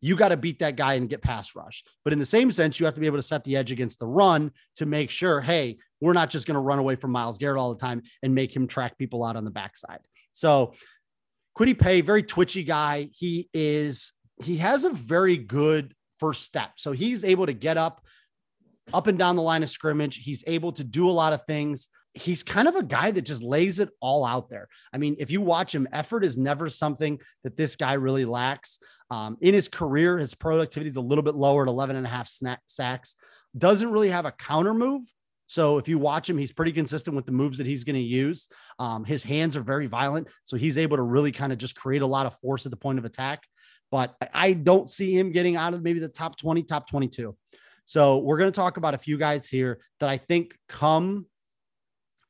you 0.00 0.16
got 0.16 0.28
to 0.28 0.36
beat 0.36 0.58
that 0.60 0.76
guy 0.76 0.94
and 0.94 1.08
get 1.08 1.22
pass 1.22 1.54
rush. 1.54 1.84
But 2.04 2.12
in 2.12 2.18
the 2.18 2.26
same 2.26 2.50
sense, 2.50 2.80
you 2.80 2.86
have 2.86 2.94
to 2.94 3.00
be 3.00 3.06
able 3.06 3.18
to 3.18 3.22
set 3.22 3.44
the 3.44 3.56
edge 3.56 3.70
against 3.70 3.98
the 3.98 4.06
run 4.06 4.50
to 4.76 4.86
make 4.86 5.10
sure, 5.10 5.40
hey, 5.40 5.78
we're 6.00 6.12
not 6.12 6.30
just 6.30 6.46
going 6.46 6.54
to 6.54 6.60
run 6.60 6.78
away 6.78 6.96
from 6.96 7.12
Myles 7.12 7.38
Garrett 7.38 7.58
all 7.58 7.74
the 7.74 7.80
time 7.80 8.02
and 8.22 8.34
make 8.34 8.54
him 8.54 8.66
track 8.66 8.96
people 8.98 9.24
out 9.24 9.36
on 9.36 9.44
the 9.44 9.50
backside. 9.50 10.00
So 10.32 10.74
Kwity 11.58 11.78
Paye, 11.78 12.00
very 12.00 12.22
twitchy 12.22 12.64
guy. 12.64 13.10
He 13.12 13.48
is, 13.52 14.12
he 14.42 14.58
has 14.58 14.84
a 14.84 14.90
very 14.90 15.36
good 15.36 15.94
first 16.18 16.42
step. 16.42 16.72
So 16.76 16.92
he's 16.92 17.24
able 17.24 17.46
to 17.46 17.52
get 17.52 17.76
up, 17.76 18.04
up 18.92 19.06
and 19.06 19.18
down 19.18 19.36
the 19.36 19.42
line 19.42 19.62
of 19.62 19.70
scrimmage. 19.70 20.16
He's 20.16 20.44
able 20.46 20.72
to 20.72 20.84
do 20.84 21.08
a 21.08 21.12
lot 21.12 21.32
of 21.32 21.44
things. 21.46 21.88
He's 22.14 22.42
kind 22.42 22.66
of 22.66 22.74
a 22.74 22.82
guy 22.82 23.10
that 23.12 23.22
just 23.22 23.42
lays 23.42 23.78
it 23.78 23.90
all 24.00 24.24
out 24.24 24.50
there. 24.50 24.68
I 24.92 24.98
mean, 24.98 25.16
if 25.18 25.30
you 25.30 25.40
watch 25.40 25.74
him, 25.74 25.86
effort 25.92 26.24
is 26.24 26.36
never 26.36 26.68
something 26.68 27.20
that 27.44 27.56
this 27.56 27.76
guy 27.76 27.92
really 27.92 28.24
lacks. 28.24 28.80
Um, 29.10 29.36
in 29.40 29.54
his 29.54 29.68
career, 29.68 30.18
his 30.18 30.34
productivity 30.34 30.90
is 30.90 30.96
a 30.96 31.00
little 31.00 31.22
bit 31.22 31.36
lower 31.36 31.62
at 31.62 31.68
11 31.68 31.96
and 31.96 32.06
a 32.06 32.10
half 32.10 32.28
sacks. 32.66 33.14
Doesn't 33.56 33.90
really 33.90 34.10
have 34.10 34.26
a 34.26 34.32
counter 34.32 34.74
move. 34.74 35.02
So 35.50 35.78
if 35.78 35.88
you 35.88 35.98
watch 35.98 36.30
him, 36.30 36.38
he's 36.38 36.52
pretty 36.52 36.70
consistent 36.70 37.16
with 37.16 37.26
the 37.26 37.32
moves 37.32 37.58
that 37.58 37.66
he's 37.66 37.82
going 37.82 37.96
to 37.96 38.00
use. 38.00 38.48
Um, 38.78 39.04
his 39.04 39.24
hands 39.24 39.56
are 39.56 39.62
very 39.62 39.88
violent. 39.88 40.28
So 40.44 40.56
he's 40.56 40.78
able 40.78 40.96
to 40.96 41.02
really 41.02 41.32
kind 41.32 41.52
of 41.52 41.58
just 41.58 41.74
create 41.74 42.02
a 42.02 42.06
lot 42.06 42.24
of 42.26 42.38
force 42.38 42.66
at 42.66 42.70
the 42.70 42.76
point 42.76 43.00
of 43.00 43.04
attack. 43.04 43.42
But 43.90 44.14
I 44.32 44.52
don't 44.52 44.88
see 44.88 45.12
him 45.12 45.32
getting 45.32 45.56
out 45.56 45.74
of 45.74 45.82
maybe 45.82 45.98
the 45.98 46.08
top 46.08 46.38
20, 46.38 46.62
top 46.62 46.88
22. 46.88 47.36
So 47.84 48.18
we're 48.18 48.38
going 48.38 48.52
to 48.52 48.56
talk 48.56 48.76
about 48.76 48.94
a 48.94 48.98
few 48.98 49.18
guys 49.18 49.48
here 49.48 49.80
that 49.98 50.08
I 50.08 50.18
think 50.18 50.56
come 50.68 51.26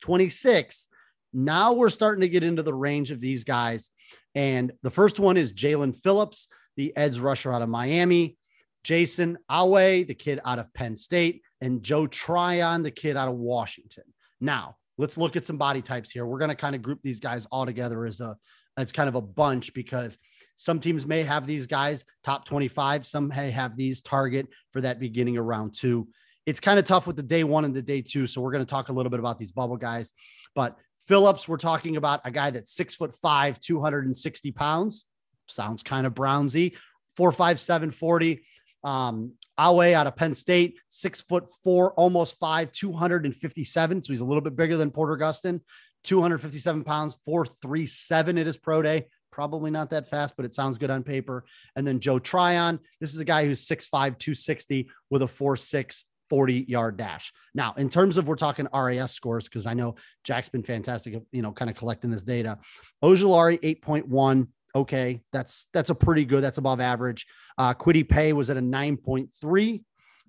26. 0.00 0.88
Now 1.34 1.74
we're 1.74 1.90
starting 1.90 2.22
to 2.22 2.28
get 2.28 2.42
into 2.42 2.62
the 2.62 2.72
range 2.72 3.10
of 3.10 3.20
these 3.20 3.44
guys. 3.44 3.90
And 4.34 4.72
the 4.82 4.90
first 4.90 5.20
one 5.20 5.36
is 5.36 5.52
Jaelan 5.52 5.94
Phillips 5.94 6.48
the 6.80 6.96
edge 6.96 7.18
rusher 7.18 7.52
out 7.52 7.60
of 7.60 7.68
Miami, 7.68 8.38
Jayson 8.84 9.36
Oweh, 9.50 10.06
the 10.06 10.14
kid 10.14 10.40
out 10.46 10.58
of 10.58 10.72
Penn 10.72 10.96
State, 10.96 11.42
and 11.60 11.82
Joe 11.82 12.06
Tryon, 12.06 12.82
the 12.82 12.90
kid 12.90 13.16
out 13.16 13.28
of 13.28 13.34
Washington. 13.34 14.04
Now, 14.40 14.76
let's 14.98 15.18
look 15.18 15.36
at 15.36 15.46
some 15.46 15.58
body 15.58 15.82
types 15.82 16.10
here. 16.10 16.26
We're 16.26 16.38
going 16.38 16.50
to 16.50 16.54
kind 16.54 16.74
of 16.74 16.82
group 16.82 17.00
these 17.02 17.20
guys 17.20 17.46
all 17.50 17.66
together 17.66 18.04
as 18.06 18.20
a 18.20 18.36
as 18.76 18.92
kind 18.92 19.08
of 19.08 19.14
a 19.14 19.20
bunch 19.20 19.74
because 19.74 20.16
some 20.54 20.78
teams 20.78 21.06
may 21.06 21.22
have 21.22 21.46
these 21.46 21.66
guys 21.66 22.04
top 22.22 22.44
25, 22.44 23.04
some 23.04 23.28
may 23.28 23.50
have 23.50 23.76
these 23.76 24.00
target 24.00 24.46
for 24.72 24.80
that 24.80 25.00
beginning 25.00 25.36
of 25.36 25.44
round 25.44 25.74
2. 25.74 26.06
It's 26.46 26.60
kind 26.60 26.78
of 26.78 26.84
tough 26.84 27.06
with 27.06 27.16
the 27.16 27.22
day 27.22 27.44
1 27.44 27.64
and 27.64 27.74
the 27.74 27.82
day 27.82 28.00
2, 28.00 28.26
so 28.26 28.40
we're 28.40 28.52
going 28.52 28.64
to 28.64 28.70
talk 28.70 28.88
a 28.88 28.92
little 28.92 29.10
bit 29.10 29.20
about 29.20 29.38
these 29.38 29.52
bubble 29.52 29.76
guys. 29.76 30.12
But 30.54 30.78
Phillips, 31.00 31.48
we're 31.48 31.58
talking 31.58 31.96
about 31.96 32.20
a 32.24 32.30
guy 32.30 32.50
that's 32.50 32.72
six 32.72 32.94
foot 32.94 33.14
five, 33.14 33.58
260 33.60 34.52
pounds 34.52 35.04
sounds 35.50 35.82
kind 35.82 36.06
of 36.06 36.14
Brownsy. 36.14 36.76
Four, 37.16 37.32
five, 37.32 37.58
seven, 37.58 37.90
40. 37.90 38.42
Um, 38.82 39.32
Oweh 39.58 39.92
out 39.92 40.06
of 40.06 40.16
Penn 40.16 40.34
State, 40.34 40.78
six 40.88 41.20
foot 41.20 41.48
four, 41.62 41.92
almost 41.94 42.38
five, 42.38 42.72
257. 42.72 44.02
So 44.02 44.12
he's 44.12 44.20
a 44.20 44.24
little 44.24 44.40
bit 44.40 44.56
bigger 44.56 44.76
than 44.76 44.90
Porter 44.90 45.16
Gustin, 45.16 45.60
257 46.04 46.84
pounds, 46.84 47.18
437 47.24 48.38
at 48.38 48.46
his 48.46 48.56
pro 48.56 48.82
day. 48.82 49.06
Probably 49.30 49.70
not 49.70 49.90
that 49.90 50.08
fast, 50.08 50.34
but 50.36 50.44
it 50.44 50.54
sounds 50.54 50.78
good 50.78 50.90
on 50.90 51.02
paper. 51.02 51.44
And 51.76 51.86
then 51.86 52.00
Joe 52.00 52.18
Tryon. 52.18 52.80
This 53.00 53.12
is 53.12 53.20
a 53.20 53.24
guy 53.24 53.44
who's 53.44 53.66
6'5, 53.66 53.90
260 54.18 54.90
with 55.10 55.22
a 55.22 55.26
4'6 55.26 56.04
40 56.30 56.64
yard 56.68 56.96
dash. 56.96 57.32
Now, 57.54 57.74
in 57.76 57.90
terms 57.90 58.16
of 58.16 58.28
we're 58.28 58.36
talking 58.36 58.68
RAS 58.72 59.12
scores, 59.12 59.48
because 59.48 59.66
I 59.66 59.74
know 59.74 59.96
Jack's 60.24 60.48
been 60.48 60.62
fantastic, 60.62 61.20
you 61.32 61.42
know, 61.42 61.52
kind 61.52 61.68
of 61.68 61.76
collecting 61.76 62.10
this 62.10 62.22
data. 62.22 62.58
Ojulari 63.02 63.60
8.1, 63.60 64.46
okay, 64.74 65.22
that's 65.32 65.68
that's 65.72 65.90
a 65.90 65.94
pretty 65.94 66.24
good, 66.24 66.42
that's 66.42 66.58
above 66.58 66.80
average. 66.80 67.26
Uh, 67.58 67.74
Kwity 67.74 68.08
Paye 68.08 68.32
was 68.32 68.50
at 68.50 68.56
a 68.56 68.62
9.3, 68.62 69.82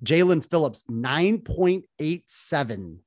Jaelan 0.03 0.43
Phillips 0.43 0.83
9.87, 0.89 2.98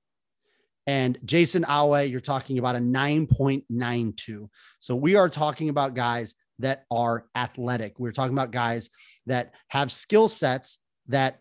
and 0.87 1.19
Jayson 1.25 1.65
Oweh, 1.65 2.11
you're 2.11 2.21
talking 2.21 2.59
about 2.59 2.77
a 2.77 2.81
9.92. 2.81 4.49
So 4.81 4.95
we 4.95 5.17
are 5.17 5.29
talking 5.29 5.71
about 5.71 5.95
guys 5.95 6.35
that 6.59 6.85
are 6.91 7.27
athletic. 7.35 7.99
We're 7.99 8.13
talking 8.13 8.35
about 8.35 8.51
guys 8.51 8.91
that 9.27 9.55
have 9.69 9.91
skill 9.91 10.29
sets 10.29 10.79
that 11.09 11.41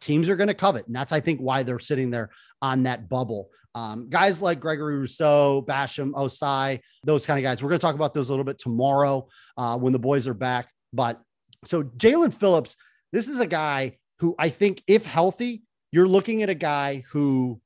teams 0.00 0.28
are 0.28 0.36
going 0.36 0.48
to 0.48 0.54
covet. 0.54 0.86
And 0.86 0.94
that's, 0.94 1.12
I 1.12 1.20
think, 1.20 1.40
why 1.40 1.62
they're 1.62 1.78
sitting 1.78 2.10
there 2.10 2.30
on 2.62 2.84
that 2.84 3.08
bubble. 3.08 3.50
Um, 3.74 4.08
guys 4.08 4.42
like 4.42 4.60
Gregory 4.60 4.98
Rousseau, 4.98 5.64
Basham, 5.66 6.12
Ossai, 6.12 6.80
those 7.04 7.26
kind 7.26 7.38
of 7.38 7.42
guys. 7.42 7.62
We're 7.62 7.68
going 7.68 7.78
to 7.78 7.86
talk 7.86 7.94
about 7.94 8.14
those 8.14 8.28
a 8.28 8.32
little 8.32 8.44
bit 8.44 8.58
tomorrow 8.58 9.28
uh, 9.56 9.76
when 9.76 9.92
the 9.92 9.98
boys 9.98 10.26
are 10.26 10.34
back. 10.34 10.70
But 10.92 11.20
so 11.64 11.82
Jaelan 11.82 12.34
Phillips, 12.34 12.76
this 13.12 13.28
is 13.28 13.40
a 13.40 13.46
guy 13.46 13.98
who 14.18 14.34
I 14.38 14.48
think, 14.48 14.82
if 14.86 15.06
healthy, 15.06 15.62
you're 15.92 16.08
looking 16.08 16.42
at 16.42 16.50
a 16.50 16.54
guy 16.54 17.04
who 17.10 17.60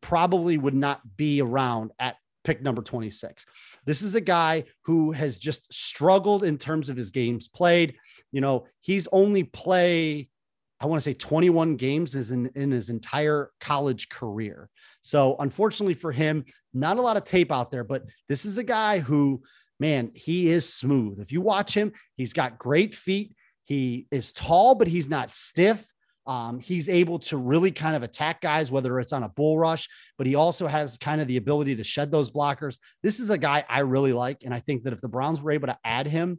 probably 0.00 0.58
would 0.58 0.74
not 0.74 1.00
be 1.16 1.42
around 1.42 1.90
at 1.98 2.16
pick 2.44 2.62
number 2.62 2.82
26. 2.82 3.44
This 3.84 4.02
is 4.02 4.14
a 4.14 4.20
guy 4.20 4.64
who 4.84 5.12
has 5.12 5.38
just 5.38 5.72
struggled 5.72 6.44
in 6.44 6.56
terms 6.56 6.88
of 6.88 6.96
his 6.96 7.10
games 7.10 7.48
played. 7.48 7.96
You 8.32 8.40
know, 8.40 8.66
he's 8.80 9.08
only 9.12 9.44
play 9.44 10.28
I 10.80 10.86
want 10.86 11.02
to 11.02 11.10
say 11.10 11.14
21 11.14 11.76
games 11.76 12.14
is 12.14 12.30
in, 12.30 12.50
in 12.54 12.70
his 12.70 12.90
entire 12.90 13.50
college 13.60 14.08
career. 14.08 14.68
So 15.00 15.36
unfortunately 15.38 15.94
for 15.94 16.12
him, 16.12 16.44
not 16.72 16.98
a 16.98 17.02
lot 17.02 17.16
of 17.16 17.24
tape 17.24 17.50
out 17.50 17.70
there, 17.70 17.84
but 17.84 18.04
this 18.28 18.44
is 18.44 18.58
a 18.58 18.64
guy 18.64 19.00
who, 19.00 19.42
man, 19.80 20.10
he 20.14 20.50
is 20.50 20.72
smooth. 20.72 21.20
If 21.20 21.32
you 21.32 21.40
watch 21.40 21.74
him, 21.74 21.92
he's 22.16 22.32
got 22.32 22.58
great 22.58 22.94
feet. 22.94 23.34
He 23.64 24.06
is 24.10 24.32
tall, 24.32 24.74
but 24.74 24.88
he's 24.88 25.08
not 25.08 25.32
stiff. 25.32 25.84
Um, 26.26 26.60
he's 26.60 26.90
able 26.90 27.18
to 27.20 27.38
really 27.38 27.70
kind 27.70 27.96
of 27.96 28.02
attack 28.02 28.42
guys, 28.42 28.70
whether 28.70 29.00
it's 29.00 29.14
on 29.14 29.22
a 29.22 29.30
bull 29.30 29.58
rush, 29.58 29.88
but 30.18 30.26
he 30.26 30.34
also 30.34 30.66
has 30.66 30.98
kind 30.98 31.22
of 31.22 31.26
the 31.26 31.38
ability 31.38 31.76
to 31.76 31.84
shed 31.84 32.10
those 32.10 32.30
blockers. 32.30 32.78
This 33.02 33.18
is 33.18 33.30
a 33.30 33.38
guy 33.38 33.64
I 33.66 33.80
really 33.80 34.12
like. 34.12 34.44
And 34.44 34.52
I 34.52 34.60
think 34.60 34.84
that 34.84 34.92
if 34.92 35.00
the 35.00 35.08
Browns 35.08 35.40
were 35.40 35.52
able 35.52 35.68
to 35.68 35.78
add 35.84 36.06
him, 36.06 36.38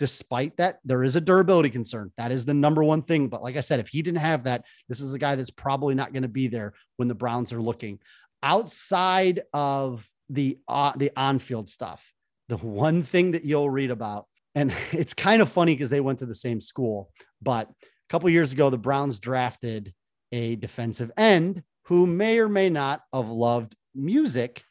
despite 0.00 0.56
that, 0.56 0.78
there 0.82 1.04
is 1.04 1.14
a 1.14 1.20
durability 1.20 1.68
concern. 1.68 2.10
That 2.16 2.32
is 2.32 2.46
the 2.46 2.54
number 2.54 2.82
one 2.82 3.02
thing. 3.02 3.28
But 3.28 3.42
like 3.42 3.56
I 3.56 3.60
said, 3.60 3.80
if 3.80 3.88
he 3.88 4.00
didn't 4.00 4.20
have 4.20 4.44
that, 4.44 4.64
this 4.88 4.98
is 4.98 5.12
a 5.12 5.18
guy 5.18 5.36
that's 5.36 5.50
probably 5.50 5.94
not 5.94 6.14
going 6.14 6.22
to 6.22 6.28
be 6.28 6.48
there 6.48 6.72
when 6.96 7.06
the 7.06 7.14
Browns 7.14 7.52
are 7.52 7.60
looking 7.60 8.00
outside 8.42 9.42
of 9.52 10.08
the 10.30 10.58
uh, 10.66 10.92
the 10.96 11.10
on-field 11.16 11.68
stuff. 11.68 12.12
The 12.48 12.56
one 12.56 13.02
thing 13.02 13.32
that 13.32 13.44
you'll 13.44 13.68
read 13.68 13.90
about, 13.90 14.24
and 14.54 14.72
it's 14.92 15.12
kind 15.12 15.42
of 15.42 15.52
funny 15.52 15.74
because 15.74 15.90
they 15.90 16.00
went 16.00 16.20
to 16.20 16.26
the 16.26 16.34
same 16.34 16.62
school, 16.62 17.10
but 17.42 17.68
a 17.68 17.74
couple 18.08 18.30
years 18.30 18.54
ago, 18.54 18.70
the 18.70 18.78
Browns 18.78 19.18
drafted 19.18 19.92
a 20.32 20.56
defensive 20.56 21.12
end 21.18 21.62
who 21.84 22.06
may 22.06 22.38
or 22.38 22.48
may 22.48 22.70
not 22.70 23.02
have 23.12 23.28
loved 23.28 23.76
music 23.94 24.64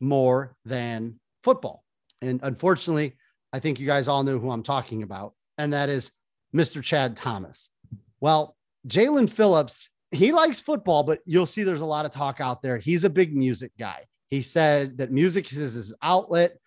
more 0.00 0.54
than 0.66 1.18
football. 1.42 1.82
And 2.20 2.40
unfortunately, 2.42 3.14
I 3.56 3.58
think 3.58 3.80
you 3.80 3.86
guys 3.86 4.06
all 4.06 4.22
know 4.22 4.38
who 4.38 4.50
I'm 4.50 4.62
talking 4.62 5.02
about, 5.02 5.32
and 5.56 5.72
that 5.72 5.88
is 5.88 6.12
Mr. 6.54 6.82
Chad 6.82 7.16
Thomas. 7.16 7.70
Well, 8.20 8.54
Jaelan 8.86 9.30
Phillips, 9.30 9.88
he 10.10 10.30
likes 10.30 10.60
football, 10.60 11.04
but 11.04 11.20
you'll 11.24 11.46
see 11.46 11.62
there's 11.62 11.80
a 11.80 11.86
lot 11.86 12.04
of 12.04 12.10
talk 12.10 12.38
out 12.38 12.60
there. 12.60 12.76
He's 12.76 13.04
a 13.04 13.08
big 13.08 13.34
music 13.34 13.72
guy. 13.78 14.04
He 14.28 14.42
said 14.42 14.98
that 14.98 15.10
music 15.10 15.50
is 15.54 15.72
his 15.72 15.94
outlet. 16.02 16.58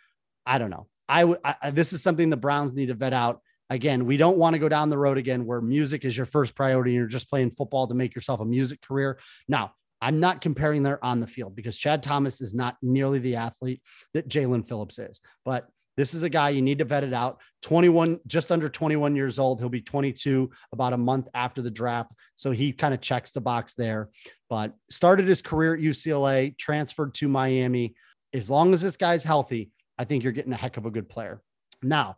I 0.47 0.57
don't 0.57 0.71
know. 0.71 0.87
I 1.07 1.25
would. 1.25 1.37
This 1.73 1.93
is 1.93 2.01
something 2.01 2.31
the 2.31 2.37
Browns 2.37 2.73
need 2.73 2.87
to 2.87 2.95
vet 2.95 3.13
out 3.13 3.41
again, 3.69 4.05
we 4.05 4.17
don't 4.17 4.39
want 4.39 4.55
to 4.55 4.59
go 4.59 4.67
down 4.67 4.89
the 4.89 4.97
road 4.97 5.19
again 5.19 5.45
where 5.45 5.61
music 5.61 6.05
is 6.05 6.17
your 6.17 6.25
first 6.25 6.55
priority 6.55 6.89
and 6.89 6.97
you're 6.97 7.05
just 7.05 7.29
playing 7.29 7.51
football 7.51 7.85
to 7.85 7.93
make 7.93 8.15
yourself 8.15 8.39
a 8.39 8.45
music 8.45 8.81
career. 8.81 9.19
Now, 9.47 9.73
I'm 10.01 10.19
not 10.19 10.41
comparing 10.41 10.81
there 10.81 11.03
on 11.05 11.19
the 11.19 11.27
field 11.27 11.55
because 11.55 11.77
Chad 11.77 12.01
Thomas 12.01 12.41
is 12.41 12.53
not 12.53 12.77
nearly 12.81 13.19
the 13.19 13.35
athlete 13.35 13.83
that 14.13 14.27
Jaelan 14.27 14.67
Phillips 14.67 14.97
is, 14.97 15.21
but 15.45 15.67
this 15.99 16.13
is 16.13 16.23
a 16.23 16.29
guy 16.29 16.47
you 16.47 16.61
need 16.61 16.77
to 16.77 16.85
vet 16.85 17.03
it 17.03 17.13
out. 17.13 17.41
21, 17.63 18.21
just 18.25 18.53
under 18.53 18.69
21 18.69 19.17
years 19.17 19.37
old. 19.37 19.59
He'll 19.59 19.67
be 19.67 19.81
22 19.81 20.49
about 20.71 20.93
a 20.93 20.97
month 20.97 21.27
after 21.33 21.61
the 21.61 21.69
draft. 21.69 22.13
So 22.35 22.51
he 22.51 22.71
kind 22.71 22.93
of 22.93 23.01
checks 23.01 23.31
the 23.31 23.41
box 23.41 23.73
there, 23.73 24.07
but 24.49 24.73
started 24.89 25.27
his 25.27 25.41
career 25.41 25.73
at 25.73 25.81
UCLA, 25.81 26.57
transferred 26.57 27.15
to 27.15 27.27
Miami. 27.27 27.95
As 28.33 28.49
long 28.49 28.71
as 28.71 28.81
this 28.81 28.95
guy's 28.95 29.25
healthy, 29.25 29.71
I 29.97 30.05
think 30.05 30.23
you're 30.23 30.31
getting 30.31 30.53
a 30.53 30.55
heck 30.55 30.77
of 30.77 30.85
a 30.85 30.89
good 30.89 31.09
player. 31.09 31.41
Now, 31.83 32.15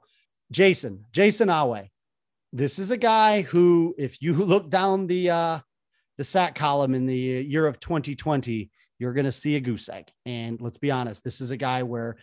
Jayson, 0.54 1.06
Jayson 1.12 1.48
Oweh. 1.48 1.90
This 2.54 2.78
is 2.78 2.92
a 2.92 2.98
guy 2.98 3.42
who, 3.42 3.96
if 3.98 4.22
you 4.22 4.34
look 4.44 4.70
down 4.70 5.08
the 5.08 5.32
uh, 5.32 5.60
the 6.20 6.24
sack 6.24 6.54
column 6.54 6.94
in 6.94 7.08
the 7.08 7.16
year 7.16 7.66
of 7.66 7.80
2020, 7.80 8.70
you're 9.00 9.14
going 9.14 9.26
to 9.26 9.32
see 9.32 9.56
a 9.56 9.60
goose 9.60 9.90
egg. 9.90 10.06
And 10.28 10.62
let's 10.62 10.78
be 10.78 10.92
honest, 10.92 11.24
this 11.24 11.42
is 11.42 11.50
a 11.50 11.58
guy 11.58 11.82
where 11.82 12.18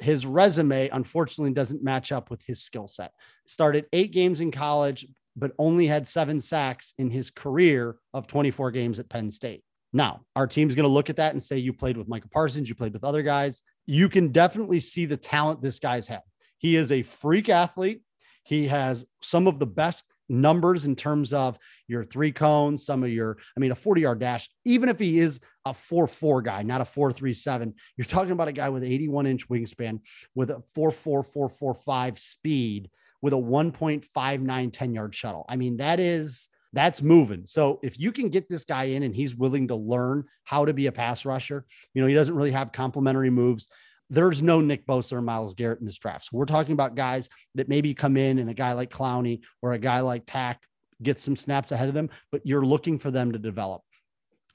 his 0.00 0.26
resume 0.26 0.88
unfortunately 0.90 1.52
doesn't 1.52 1.82
match 1.82 2.12
up 2.12 2.30
with 2.30 2.42
his 2.44 2.62
skill 2.62 2.88
set. 2.88 3.12
Started 3.46 3.86
eight 3.92 4.12
games 4.12 4.40
in 4.40 4.50
college, 4.50 5.06
but 5.36 5.52
only 5.58 5.86
had 5.86 6.06
seven 6.06 6.40
sacks 6.40 6.92
in 6.98 7.10
his 7.10 7.30
career 7.30 7.96
of 8.14 8.26
24 8.26 8.70
games 8.70 8.98
at 8.98 9.08
Penn 9.08 9.30
State. 9.30 9.62
Now, 9.92 10.22
our 10.34 10.46
team's 10.46 10.74
going 10.74 10.84
to 10.84 10.92
look 10.92 11.10
at 11.10 11.16
that 11.16 11.32
and 11.32 11.42
say, 11.42 11.58
you 11.58 11.72
played 11.72 11.96
with 11.96 12.08
Michael 12.08 12.30
Parsons, 12.32 12.68
you 12.68 12.74
played 12.74 12.92
with 12.92 13.04
other 13.04 13.22
guys. 13.22 13.62
You 13.86 14.08
can 14.08 14.32
definitely 14.32 14.80
see 14.80 15.06
the 15.06 15.16
talent 15.16 15.62
this 15.62 15.78
guy's 15.78 16.06
had. 16.06 16.22
He 16.58 16.76
is 16.76 16.90
a 16.90 17.02
freak 17.02 17.48
athlete. 17.48 18.02
He 18.42 18.66
has 18.66 19.04
some 19.22 19.46
of 19.46 19.58
the 19.58 19.66
best 19.66 20.04
numbers 20.28 20.84
in 20.84 20.96
terms 20.96 21.32
of 21.32 21.58
your 21.88 22.04
three 22.04 22.32
cones, 22.32 22.84
some 22.84 23.02
of 23.02 23.10
your, 23.10 23.38
I 23.56 23.60
mean, 23.60 23.72
a 23.72 23.76
40 23.76 24.00
yard 24.00 24.18
dash, 24.18 24.48
even 24.64 24.88
if 24.88 24.98
he 24.98 25.18
is 25.18 25.40
a 25.64 25.74
4 25.74 26.06
4 26.06 26.42
guy, 26.42 26.62
not 26.62 26.80
a 26.80 26.84
4 26.84 27.12
3 27.12 27.34
7, 27.34 27.74
you're 27.96 28.04
talking 28.04 28.32
about 28.32 28.48
a 28.48 28.52
guy 28.52 28.68
with 28.68 28.84
81 28.84 29.26
inch 29.26 29.48
wingspan 29.48 30.00
with 30.34 30.50
a 30.50 30.62
4 30.74 30.90
4 30.90 31.22
4 31.22 31.48
4 31.48 31.74
5 31.74 32.18
speed 32.18 32.90
with 33.22 33.32
a 33.32 33.36
1.59 33.36 34.72
10 34.72 34.94
yard 34.94 35.14
shuttle. 35.14 35.44
I 35.48 35.56
mean, 35.56 35.78
that 35.78 36.00
is. 36.00 36.48
That's 36.72 37.00
moving. 37.00 37.46
So 37.46 37.80
if 37.82 37.98
you 37.98 38.12
can 38.12 38.28
get 38.28 38.50
this 38.50 38.64
guy 38.66 38.84
in 38.84 39.02
and 39.02 39.14
he's 39.14 39.34
willing 39.34 39.68
to 39.68 39.74
learn 39.74 40.24
how 40.44 40.66
to 40.66 40.74
be 40.74 40.88
a 40.88 40.92
pass 40.92 41.24
rusher, 41.24 41.64
you 41.94 42.02
know, 42.02 42.08
he 42.08 42.12
doesn't 42.12 42.34
really 42.34 42.50
have 42.50 42.70
complementary 42.70 43.30
moves 43.30 43.68
there's 44.10 44.42
no 44.42 44.60
Nick 44.60 44.86
Bosa 44.86 45.14
or 45.14 45.22
Myles 45.22 45.54
Garrett 45.54 45.80
in 45.80 45.86
this 45.86 45.98
draft. 45.98 46.26
So 46.26 46.30
we're 46.32 46.44
talking 46.44 46.72
about 46.72 46.94
guys 46.94 47.28
that 47.54 47.68
maybe 47.68 47.94
come 47.94 48.16
in 48.16 48.38
and 48.38 48.48
a 48.48 48.54
guy 48.54 48.72
like 48.72 48.90
Clowney 48.90 49.40
or 49.62 49.72
a 49.72 49.78
guy 49.78 50.00
like 50.00 50.24
Takk 50.26 50.58
gets 51.02 51.22
some 51.22 51.36
snaps 51.36 51.72
ahead 51.72 51.88
of 51.88 51.94
them, 51.94 52.10
but 52.30 52.40
you're 52.44 52.64
looking 52.64 52.98
for 52.98 53.10
them 53.10 53.32
to 53.32 53.38
develop. 53.38 53.82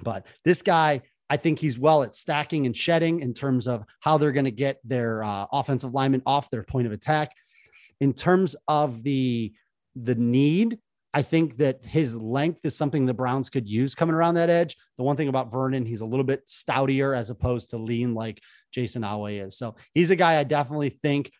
But 0.02 0.26
this 0.44 0.62
guy, 0.62 1.02
I 1.30 1.38
think 1.38 1.60
he's 1.60 1.78
well 1.78 2.04
at 2.04 2.16
stacking 2.16 2.66
and 2.66 2.76
shedding 2.76 3.20
in 3.20 3.34
terms 3.34 3.68
of 3.68 3.84
how 4.00 4.18
they're 4.18 4.32
going 4.32 4.46
to 4.46 4.52
get 4.52 4.80
their 4.84 5.24
uh, 5.24 5.46
offensive 5.52 5.94
lineman 5.94 6.24
off 6.26 6.50
their 6.50 6.64
point 6.64 6.88
of 6.88 6.94
attack. 6.94 7.32
In 8.00 8.14
terms 8.14 8.56
of 8.68 9.04
the 9.04 9.54
the 9.96 10.16
need, 10.16 10.80
I 11.14 11.22
think 11.22 11.58
that 11.58 11.84
his 11.84 12.16
length 12.16 12.62
is 12.64 12.76
something 12.76 13.06
the 13.06 13.14
Browns 13.14 13.50
could 13.50 13.68
use 13.68 13.96
coming 13.96 14.16
around 14.16 14.36
that 14.36 14.50
edge. 14.50 14.78
The 14.98 15.04
one 15.04 15.18
thing 15.18 15.28
about 15.28 15.52
Vernon, 15.52 15.86
he's 15.86 16.02
a 16.02 16.06
little 16.06 16.24
bit 16.24 16.48
stoutier 16.48 17.16
as 17.16 17.30
opposed 17.30 17.72
to 17.72 17.78
lean 17.78 18.14
like 18.14 18.42
Jayson 18.72 19.04
Oweh 19.04 19.46
is. 19.46 19.58
So 19.58 19.76
he's 19.94 20.12
a 20.12 20.16
guy 20.16 20.40
I 20.40 20.44
definitely 20.44 20.90
think 20.90 21.32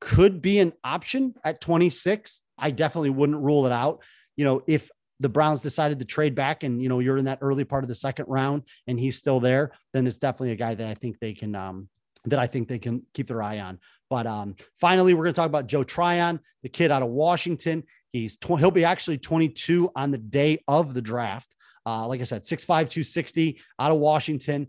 could 0.00 0.40
be 0.40 0.60
an 0.60 0.72
option 0.82 1.34
at 1.44 1.60
26. 1.60 2.40
I 2.56 2.70
definitely 2.70 3.10
wouldn't 3.10 3.42
rule 3.42 3.66
it 3.66 3.72
out. 3.72 4.02
You 4.36 4.44
know, 4.44 4.62
if 4.66 4.90
the 5.20 5.28
Browns 5.28 5.60
decided 5.60 5.98
to 5.98 6.04
trade 6.04 6.34
back 6.34 6.62
and, 6.62 6.82
you 6.82 6.88
know, 6.88 7.00
you're 7.00 7.18
in 7.18 7.24
that 7.26 7.40
early 7.40 7.64
part 7.64 7.84
of 7.84 7.88
the 7.88 7.94
second 7.94 8.26
round 8.28 8.62
and 8.86 8.98
he's 8.98 9.18
still 9.18 9.40
there, 9.40 9.72
then 9.92 10.06
it's 10.06 10.18
definitely 10.18 10.52
a 10.52 10.56
guy 10.56 10.74
that 10.74 10.88
I 10.88 10.94
think 10.94 11.18
they 11.18 11.34
can, 11.34 11.54
um, 11.54 11.88
that 12.24 12.38
I 12.38 12.46
think 12.46 12.68
they 12.68 12.78
can 12.78 13.02
keep 13.14 13.26
their 13.26 13.42
eye 13.42 13.58
on. 13.60 13.78
But 14.10 14.26
um, 14.26 14.56
finally, 14.74 15.14
we're 15.14 15.24
going 15.24 15.34
to 15.34 15.40
talk 15.40 15.46
about 15.48 15.66
Joe 15.66 15.82
Tryon, 15.82 16.40
the 16.62 16.68
kid 16.68 16.90
out 16.90 17.02
of 17.02 17.08
Washington. 17.08 17.84
He's 18.12 18.36
tw- 18.36 18.58
he'll 18.58 18.70
be 18.70 18.84
actually 18.84 19.18
22 19.18 19.90
on 19.94 20.10
the 20.10 20.18
day 20.18 20.62
of 20.66 20.94
the 20.94 21.02
draft. 21.02 21.54
Uh, 21.86 22.06
like 22.06 22.20
I 22.20 22.24
said, 22.24 22.42
6'5, 22.42 22.66
260 22.66 23.60
out 23.78 23.92
of 23.92 23.98
Washington. 23.98 24.68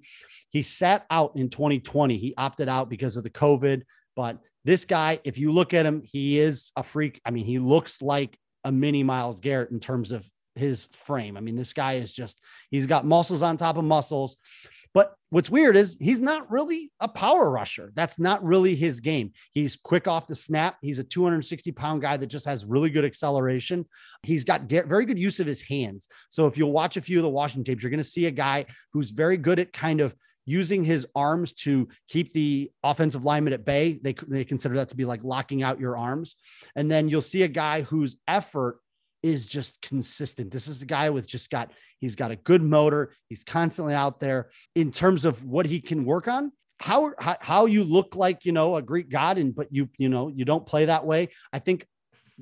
He 0.49 0.61
sat 0.61 1.05
out 1.09 1.33
in 1.35 1.49
2020. 1.49 2.17
He 2.17 2.33
opted 2.37 2.69
out 2.69 2.89
because 2.89 3.17
of 3.17 3.23
the 3.23 3.29
COVID. 3.29 3.83
But 4.15 4.39
this 4.65 4.85
guy, 4.85 5.19
if 5.23 5.37
you 5.37 5.51
look 5.51 5.73
at 5.73 5.85
him, 5.85 6.01
he 6.03 6.39
is 6.39 6.71
a 6.75 6.83
freak. 6.83 7.21
I 7.25 7.31
mean, 7.31 7.45
he 7.45 7.59
looks 7.59 8.01
like 8.01 8.37
a 8.63 8.71
mini 8.71 9.03
Myles 9.03 9.39
Garrett 9.39 9.71
in 9.71 9.79
terms 9.79 10.11
of 10.11 10.29
his 10.55 10.87
frame. 10.91 11.37
I 11.37 11.41
mean, 11.41 11.55
this 11.55 11.73
guy 11.73 11.93
is 11.93 12.11
just, 12.11 12.39
he's 12.69 12.87
got 12.87 13.05
muscles 13.05 13.41
on 13.41 13.57
top 13.57 13.77
of 13.77 13.83
muscles. 13.83 14.37
But 14.93 15.13
what's 15.29 15.49
weird 15.49 15.75
is 15.75 15.97
he's 15.99 16.19
not 16.19 16.49
really 16.49 16.91
a 16.99 17.07
power 17.07 17.49
rusher. 17.51 17.91
That's 17.95 18.17
not 18.17 18.43
really 18.43 18.75
his 18.75 18.99
game. 18.99 19.33
He's 19.51 19.75
quick 19.75 20.07
off 20.07 20.27
the 20.27 20.35
snap. 20.35 20.77
He's 20.81 20.99
a 20.99 21.03
260 21.03 21.71
pound 21.73 22.01
guy 22.01 22.17
that 22.17 22.27
just 22.27 22.45
has 22.45 22.65
really 22.65 22.89
good 22.89 23.05
acceleration. 23.05 23.85
He's 24.23 24.43
got 24.43 24.63
very 24.63 25.05
good 25.05 25.19
use 25.19 25.39
of 25.39 25.47
his 25.47 25.61
hands. 25.61 26.07
So 26.29 26.47
if 26.47 26.57
you'll 26.57 26.71
watch 26.71 26.97
a 26.97 27.01
few 27.01 27.19
of 27.19 27.23
the 27.23 27.29
Washington 27.29 27.63
tapes, 27.63 27.83
you're 27.83 27.91
going 27.91 27.99
to 27.99 28.03
see 28.03 28.25
a 28.25 28.31
guy 28.31 28.65
who's 28.93 29.11
very 29.11 29.37
good 29.37 29.59
at 29.59 29.73
kind 29.73 30.01
of 30.01 30.15
using 30.45 30.83
his 30.83 31.05
arms 31.15 31.53
to 31.53 31.87
keep 32.07 32.31
the 32.33 32.71
offensive 32.83 33.23
lineman 33.23 33.53
at 33.53 33.65
bay. 33.65 33.99
They, 34.01 34.15
they 34.27 34.43
consider 34.43 34.75
that 34.75 34.89
to 34.89 34.95
be 34.95 35.05
like 35.05 35.23
locking 35.23 35.61
out 35.61 35.79
your 35.79 35.95
arms. 35.95 36.35
And 36.75 36.89
then 36.89 37.07
you'll 37.07 37.21
see 37.21 37.43
a 37.43 37.47
guy 37.47 37.81
whose 37.81 38.17
effort 38.27 38.79
is 39.21 39.45
just 39.45 39.81
consistent. 39.81 40.49
This 40.49 40.67
is 40.67 40.81
a 40.81 40.85
guy 40.85 41.11
with 41.11 41.27
just 41.27 41.51
got, 41.51 41.71
he's 41.99 42.15
got 42.15 42.31
a 42.31 42.35
good 42.35 42.61
motor. 42.61 43.13
He's 43.27 43.43
constantly 43.43 43.93
out 43.93 44.19
there 44.19 44.49
in 44.75 44.91
terms 44.91 45.25
of 45.25 45.43
what 45.43 45.65
he 45.65 45.81
can 45.81 46.05
work 46.05 46.27
on. 46.27 46.51
how, 46.81 47.13
how 47.19 47.35
how 47.41 47.65
you 47.65 47.83
look 47.83 48.15
like 48.15 48.45
you 48.45 48.51
know 48.51 48.75
a 48.75 48.81
Greek 48.81 49.09
god, 49.09 49.37
and 49.37 49.53
but 49.53 49.67
you 49.71 49.89
you 49.97 50.09
know 50.09 50.29
you 50.29 50.45
don't 50.45 50.65
play 50.65 50.85
that 50.85 51.05
way. 51.05 51.29
I 51.51 51.59
think 51.59 51.85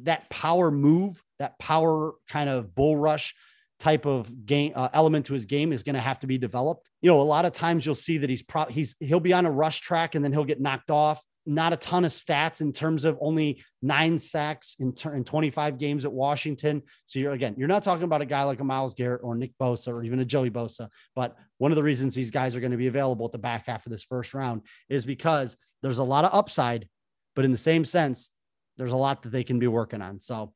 that 0.04 0.30
power 0.30 0.70
move, 0.70 1.22
that 1.40 1.58
power 1.58 2.14
kind 2.30 2.50
of 2.50 2.76
bull 2.76 2.96
rush 2.96 3.34
type 3.80 4.06
of 4.06 4.46
game 4.46 4.74
uh, 4.76 4.90
element 4.94 5.26
to 5.28 5.34
his 5.34 5.46
game 5.46 5.72
is 5.72 5.84
going 5.84 5.96
to 5.96 6.02
have 6.02 6.20
to 6.20 6.28
be 6.28 6.38
developed. 6.38 6.90
You 7.02 7.12
know, 7.12 7.22
a 7.22 7.24
lot 7.24 7.46
of 7.46 7.54
times 7.54 7.86
you'll 7.86 7.96
see 7.96 8.18
that 8.20 8.30
he's 8.30 8.44
pro- 8.44 8.66
he's 8.66 8.96
he'll 9.00 9.20
be 9.20 9.34
on 9.34 9.46
a 9.46 9.52
rush 9.52 9.82
track 9.82 10.16
and 10.16 10.24
then 10.24 10.32
he'll 10.34 10.46
get 10.46 10.62
knocked 10.62 10.92
off. 10.92 11.24
Not 11.48 11.72
a 11.72 11.78
ton 11.78 12.06
of 12.06 12.12
stats 12.12 12.60
in 12.60 12.74
terms 12.74 13.06
of 13.06 13.18
only 13.22 13.64
nine 13.82 14.18
sacks 14.18 14.76
in, 14.80 14.94
ter- 14.94 15.16
in 15.16 15.24
25 15.24 15.78
games 15.78 16.04
at 16.04 16.12
Washington. 16.12 16.84
So 17.06 17.20
you're 17.20 17.32
again, 17.32 17.56
you're 17.58 17.70
not 17.70 17.84
talking 17.84 18.04
about 18.04 18.22
a 18.22 18.26
guy 18.26 18.44
like 18.44 18.60
a 18.60 18.66
Myles 18.66 18.94
Garrett 18.94 19.22
or 19.24 19.36
Nick 19.36 19.54
Bosa 19.60 19.88
or 19.88 20.04
even 20.04 20.20
a 20.20 20.26
Joey 20.26 20.52
Bosa. 20.52 20.90
But 21.16 21.38
one 21.58 21.72
of 21.72 21.78
the 21.78 21.84
reasons 21.84 22.14
these 22.14 22.32
guys 22.32 22.56
are 22.56 22.60
going 22.60 22.72
to 22.72 22.78
be 22.78 22.88
available 22.88 23.26
at 23.26 23.32
the 23.32 23.38
back 23.38 23.66
half 23.66 23.86
of 23.86 23.92
this 23.92 24.04
first 24.04 24.34
round 24.34 24.62
is 24.90 25.06
because 25.06 25.56
there's 25.82 26.00
a 26.00 26.04
lot 26.04 26.26
of 26.26 26.34
upside, 26.34 26.88
but 27.36 27.46
in 27.46 27.52
the 27.52 27.58
same 27.58 27.86
sense, 27.86 28.30
there's 28.78 28.92
a 28.92 28.98
lot 28.98 29.24
that 29.24 29.32
they 29.32 29.44
can 29.44 29.58
be 29.58 29.68
working 29.68 30.02
on. 30.02 30.20
So 30.20 30.52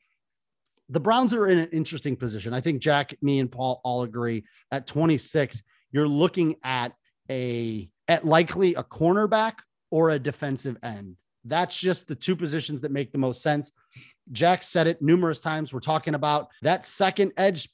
the 0.90 1.00
Browns 1.00 1.34
are 1.34 1.48
in 1.48 1.58
an 1.58 1.70
interesting 1.72 2.18
position. 2.18 2.54
I 2.54 2.60
think 2.60 2.82
Jack, 2.82 3.16
me, 3.22 3.40
and 3.40 3.52
Paul 3.52 3.80
all 3.84 4.04
agree 4.04 4.44
at 4.72 4.88
26, 4.88 5.64
you're 5.92 6.08
looking 6.08 6.56
at 6.64 6.94
a 7.30 7.90
at 8.08 8.26
likely 8.26 8.76
a 8.76 8.84
cornerback 8.84 9.60
or 9.92 10.10
a 10.10 10.20
defensive 10.20 10.78
end. 10.82 11.18
That's 11.46 11.78
just 11.78 12.08
the 12.08 12.16
two 12.16 12.36
positions 12.36 12.82
that 12.82 12.92
make 12.92 13.12
the 13.12 13.18
most 13.18 13.42
sense. 13.42 13.72
Jack 14.32 14.64
said 14.64 14.88
it 14.88 15.02
numerous 15.02 15.40
times. 15.40 15.74
We're 15.74 15.80
talking 15.80 16.16
about 16.16 16.50
that 16.62 16.86
second 16.86 17.34
edge 17.38 17.70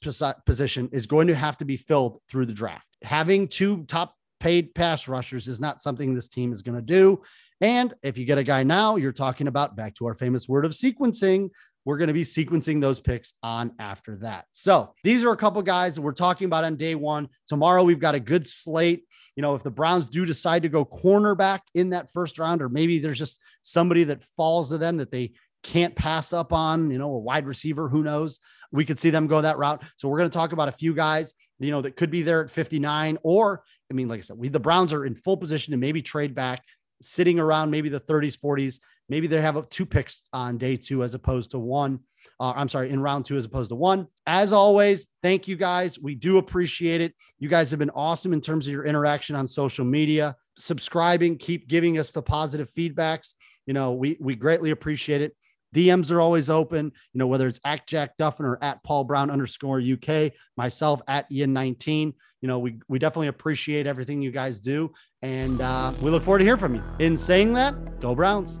position 0.46 0.88
is 0.92 1.06
going 1.06 1.28
to 1.28 1.34
have 1.34 1.56
to 1.58 1.64
be 1.64 1.76
filled 1.76 2.20
through 2.30 2.46
the 2.46 2.54
draft. 2.54 2.86
Having 3.02 3.48
two 3.48 3.84
top 3.84 4.14
paid 4.40 4.74
pass 4.74 5.08
rushers 5.08 5.48
is 5.48 5.60
not 5.60 5.82
something 5.82 6.14
this 6.14 6.28
team 6.28 6.52
is 6.52 6.62
going 6.62 6.76
to 6.76 6.82
do. 6.82 7.20
And 7.60 7.94
if 8.02 8.18
you 8.18 8.24
get 8.24 8.38
a 8.38 8.44
guy 8.44 8.62
now, 8.62 8.96
you're 8.96 9.12
talking 9.12 9.48
about 9.48 9.76
back 9.76 9.94
to 9.96 10.06
our 10.06 10.14
famous 10.14 10.48
word 10.48 10.64
of 10.64 10.72
sequencing. 10.72 11.50
We're 11.84 11.96
going 11.96 12.08
to 12.08 12.14
be 12.14 12.22
sequencing 12.22 12.80
those 12.80 13.00
picks 13.00 13.32
on 13.42 13.72
after 13.78 14.16
that. 14.16 14.44
So 14.52 14.92
these 15.02 15.24
are 15.24 15.32
a 15.32 15.36
couple 15.36 15.62
guys 15.62 15.94
that 15.94 16.02
we're 16.02 16.12
talking 16.12 16.44
about 16.44 16.64
on 16.64 16.76
day 16.76 16.94
one. 16.94 17.28
Tomorrow, 17.46 17.82
we've 17.82 17.98
got 17.98 18.14
a 18.14 18.20
good 18.20 18.46
slate. 18.46 19.04
You 19.36 19.42
know, 19.42 19.54
if 19.54 19.62
the 19.62 19.70
Browns 19.70 20.06
do 20.06 20.26
decide 20.26 20.62
to 20.62 20.68
go 20.68 20.84
cornerback 20.84 21.60
in 21.74 21.90
that 21.90 22.12
first 22.12 22.38
round, 22.38 22.62
or 22.62 22.68
maybe 22.68 22.98
there's 22.98 23.18
just 23.18 23.40
somebody 23.62 24.04
that 24.04 24.22
falls 24.22 24.68
to 24.68 24.78
them 24.78 24.98
that 24.98 25.10
they 25.10 25.32
can't 25.62 25.96
pass 25.96 26.32
up 26.32 26.52
on, 26.52 26.90
you 26.90 26.98
know, 26.98 27.12
a 27.14 27.18
wide 27.18 27.46
receiver, 27.46 27.88
who 27.88 28.02
knows? 28.02 28.38
We 28.70 28.84
could 28.84 28.98
see 28.98 29.10
them 29.10 29.26
go 29.26 29.40
that 29.40 29.58
route. 29.58 29.82
So 29.96 30.08
we're 30.08 30.18
going 30.18 30.30
to 30.30 30.36
talk 30.36 30.52
about 30.52 30.68
a 30.68 30.72
few 30.72 30.94
guys, 30.94 31.32
you 31.58 31.70
know, 31.70 31.80
that 31.82 31.96
could 31.96 32.10
be 32.10 32.22
there 32.22 32.44
at 32.44 32.50
59 32.50 33.18
or 33.22 33.64
I 33.90 33.94
mean, 33.94 34.08
like 34.08 34.18
I 34.18 34.22
said, 34.22 34.36
we 34.36 34.48
the 34.48 34.60
Browns 34.60 34.92
are 34.92 35.06
in 35.06 35.14
full 35.14 35.36
position 35.36 35.70
to 35.72 35.78
maybe 35.78 36.02
trade 36.02 36.34
back 36.34 36.62
sitting 37.00 37.38
around 37.38 37.70
maybe 37.70 37.88
the 37.88 38.00
30s, 38.00 38.38
40s. 38.38 38.80
Maybe 39.08 39.26
they 39.26 39.40
have 39.40 39.68
two 39.68 39.86
picks 39.86 40.22
on 40.32 40.58
day 40.58 40.76
two 40.76 41.02
as 41.02 41.14
opposed 41.14 41.52
to 41.52 41.58
one. 41.58 42.00
Uh, 42.40 42.52
I'm 42.54 42.68
sorry, 42.68 42.90
in 42.90 43.00
round 43.00 43.24
two 43.24 43.36
as 43.36 43.44
opposed 43.44 43.70
to 43.70 43.76
one. 43.76 44.06
As 44.26 44.52
always, 44.52 45.06
thank 45.22 45.48
you 45.48 45.56
guys. 45.56 45.98
We 45.98 46.14
do 46.14 46.38
appreciate 46.38 47.00
it. 47.00 47.14
You 47.38 47.48
guys 47.48 47.70
have 47.70 47.78
been 47.78 47.90
awesome 47.90 48.32
in 48.32 48.40
terms 48.40 48.66
of 48.66 48.72
your 48.72 48.84
interaction 48.84 49.34
on 49.34 49.48
social 49.48 49.84
media, 49.84 50.36
subscribing, 50.56 51.38
keep 51.38 51.68
giving 51.68 51.98
us 51.98 52.10
the 52.10 52.22
positive 52.22 52.70
feedbacks. 52.70 53.34
You 53.66 53.74
know, 53.74 53.92
we 53.92 54.16
we 54.20 54.34
greatly 54.34 54.70
appreciate 54.70 55.22
it. 55.22 55.36
DMs 55.74 56.10
are 56.10 56.20
always 56.20 56.48
open, 56.50 56.86
you 57.12 57.18
know, 57.18 57.26
whether 57.26 57.46
it's 57.46 57.60
at 57.64 57.86
Jack 57.86 58.16
Duffin 58.16 58.46
or 58.46 58.58
at 58.62 58.82
Paul 58.82 59.04
Brown 59.04 59.30
underscore 59.30 59.80
UK, 59.80 60.32
myself 60.56 61.00
at 61.08 61.30
Ian 61.30 61.52
19. 61.52 62.14
You 62.40 62.48
know, 62.48 62.58
we, 62.58 62.78
we 62.88 62.98
definitely 62.98 63.28
appreciate 63.28 63.86
everything 63.86 64.22
you 64.22 64.30
guys 64.30 64.60
do. 64.60 64.92
And 65.22 65.60
uh, 65.60 65.92
we 66.00 66.10
look 66.10 66.22
forward 66.22 66.38
to 66.38 66.44
hearing 66.44 66.60
from 66.60 66.74
you. 66.74 66.82
In 66.98 67.16
saying 67.16 67.52
that, 67.54 68.00
go 68.00 68.14
Browns. 68.14 68.60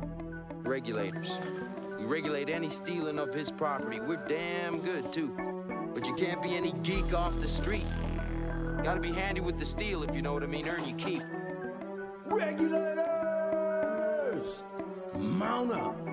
Regulators. 0.50 1.40
We 1.98 2.04
regulate 2.04 2.48
any 2.50 2.68
stealing 2.68 3.18
of 3.18 3.32
his 3.32 3.50
property. 3.50 4.00
We're 4.00 4.26
damn 4.26 4.80
good, 4.80 5.12
too. 5.12 5.36
But 5.94 6.06
you 6.06 6.14
can't 6.14 6.42
be 6.42 6.56
any 6.56 6.72
geek 6.82 7.14
off 7.14 7.40
the 7.40 7.48
street. 7.48 7.86
Gotta 8.82 9.00
be 9.00 9.12
handy 9.12 9.40
with 9.40 9.58
the 9.58 9.66
steel, 9.66 10.02
if 10.02 10.14
you 10.14 10.22
know 10.22 10.32
what 10.32 10.42
I 10.42 10.46
mean. 10.46 10.68
Earn 10.68 10.86
your 10.88 10.96
keep. 10.98 11.22
Regulators! 12.26 13.02
Mount 15.16 15.72
up! 15.72 16.08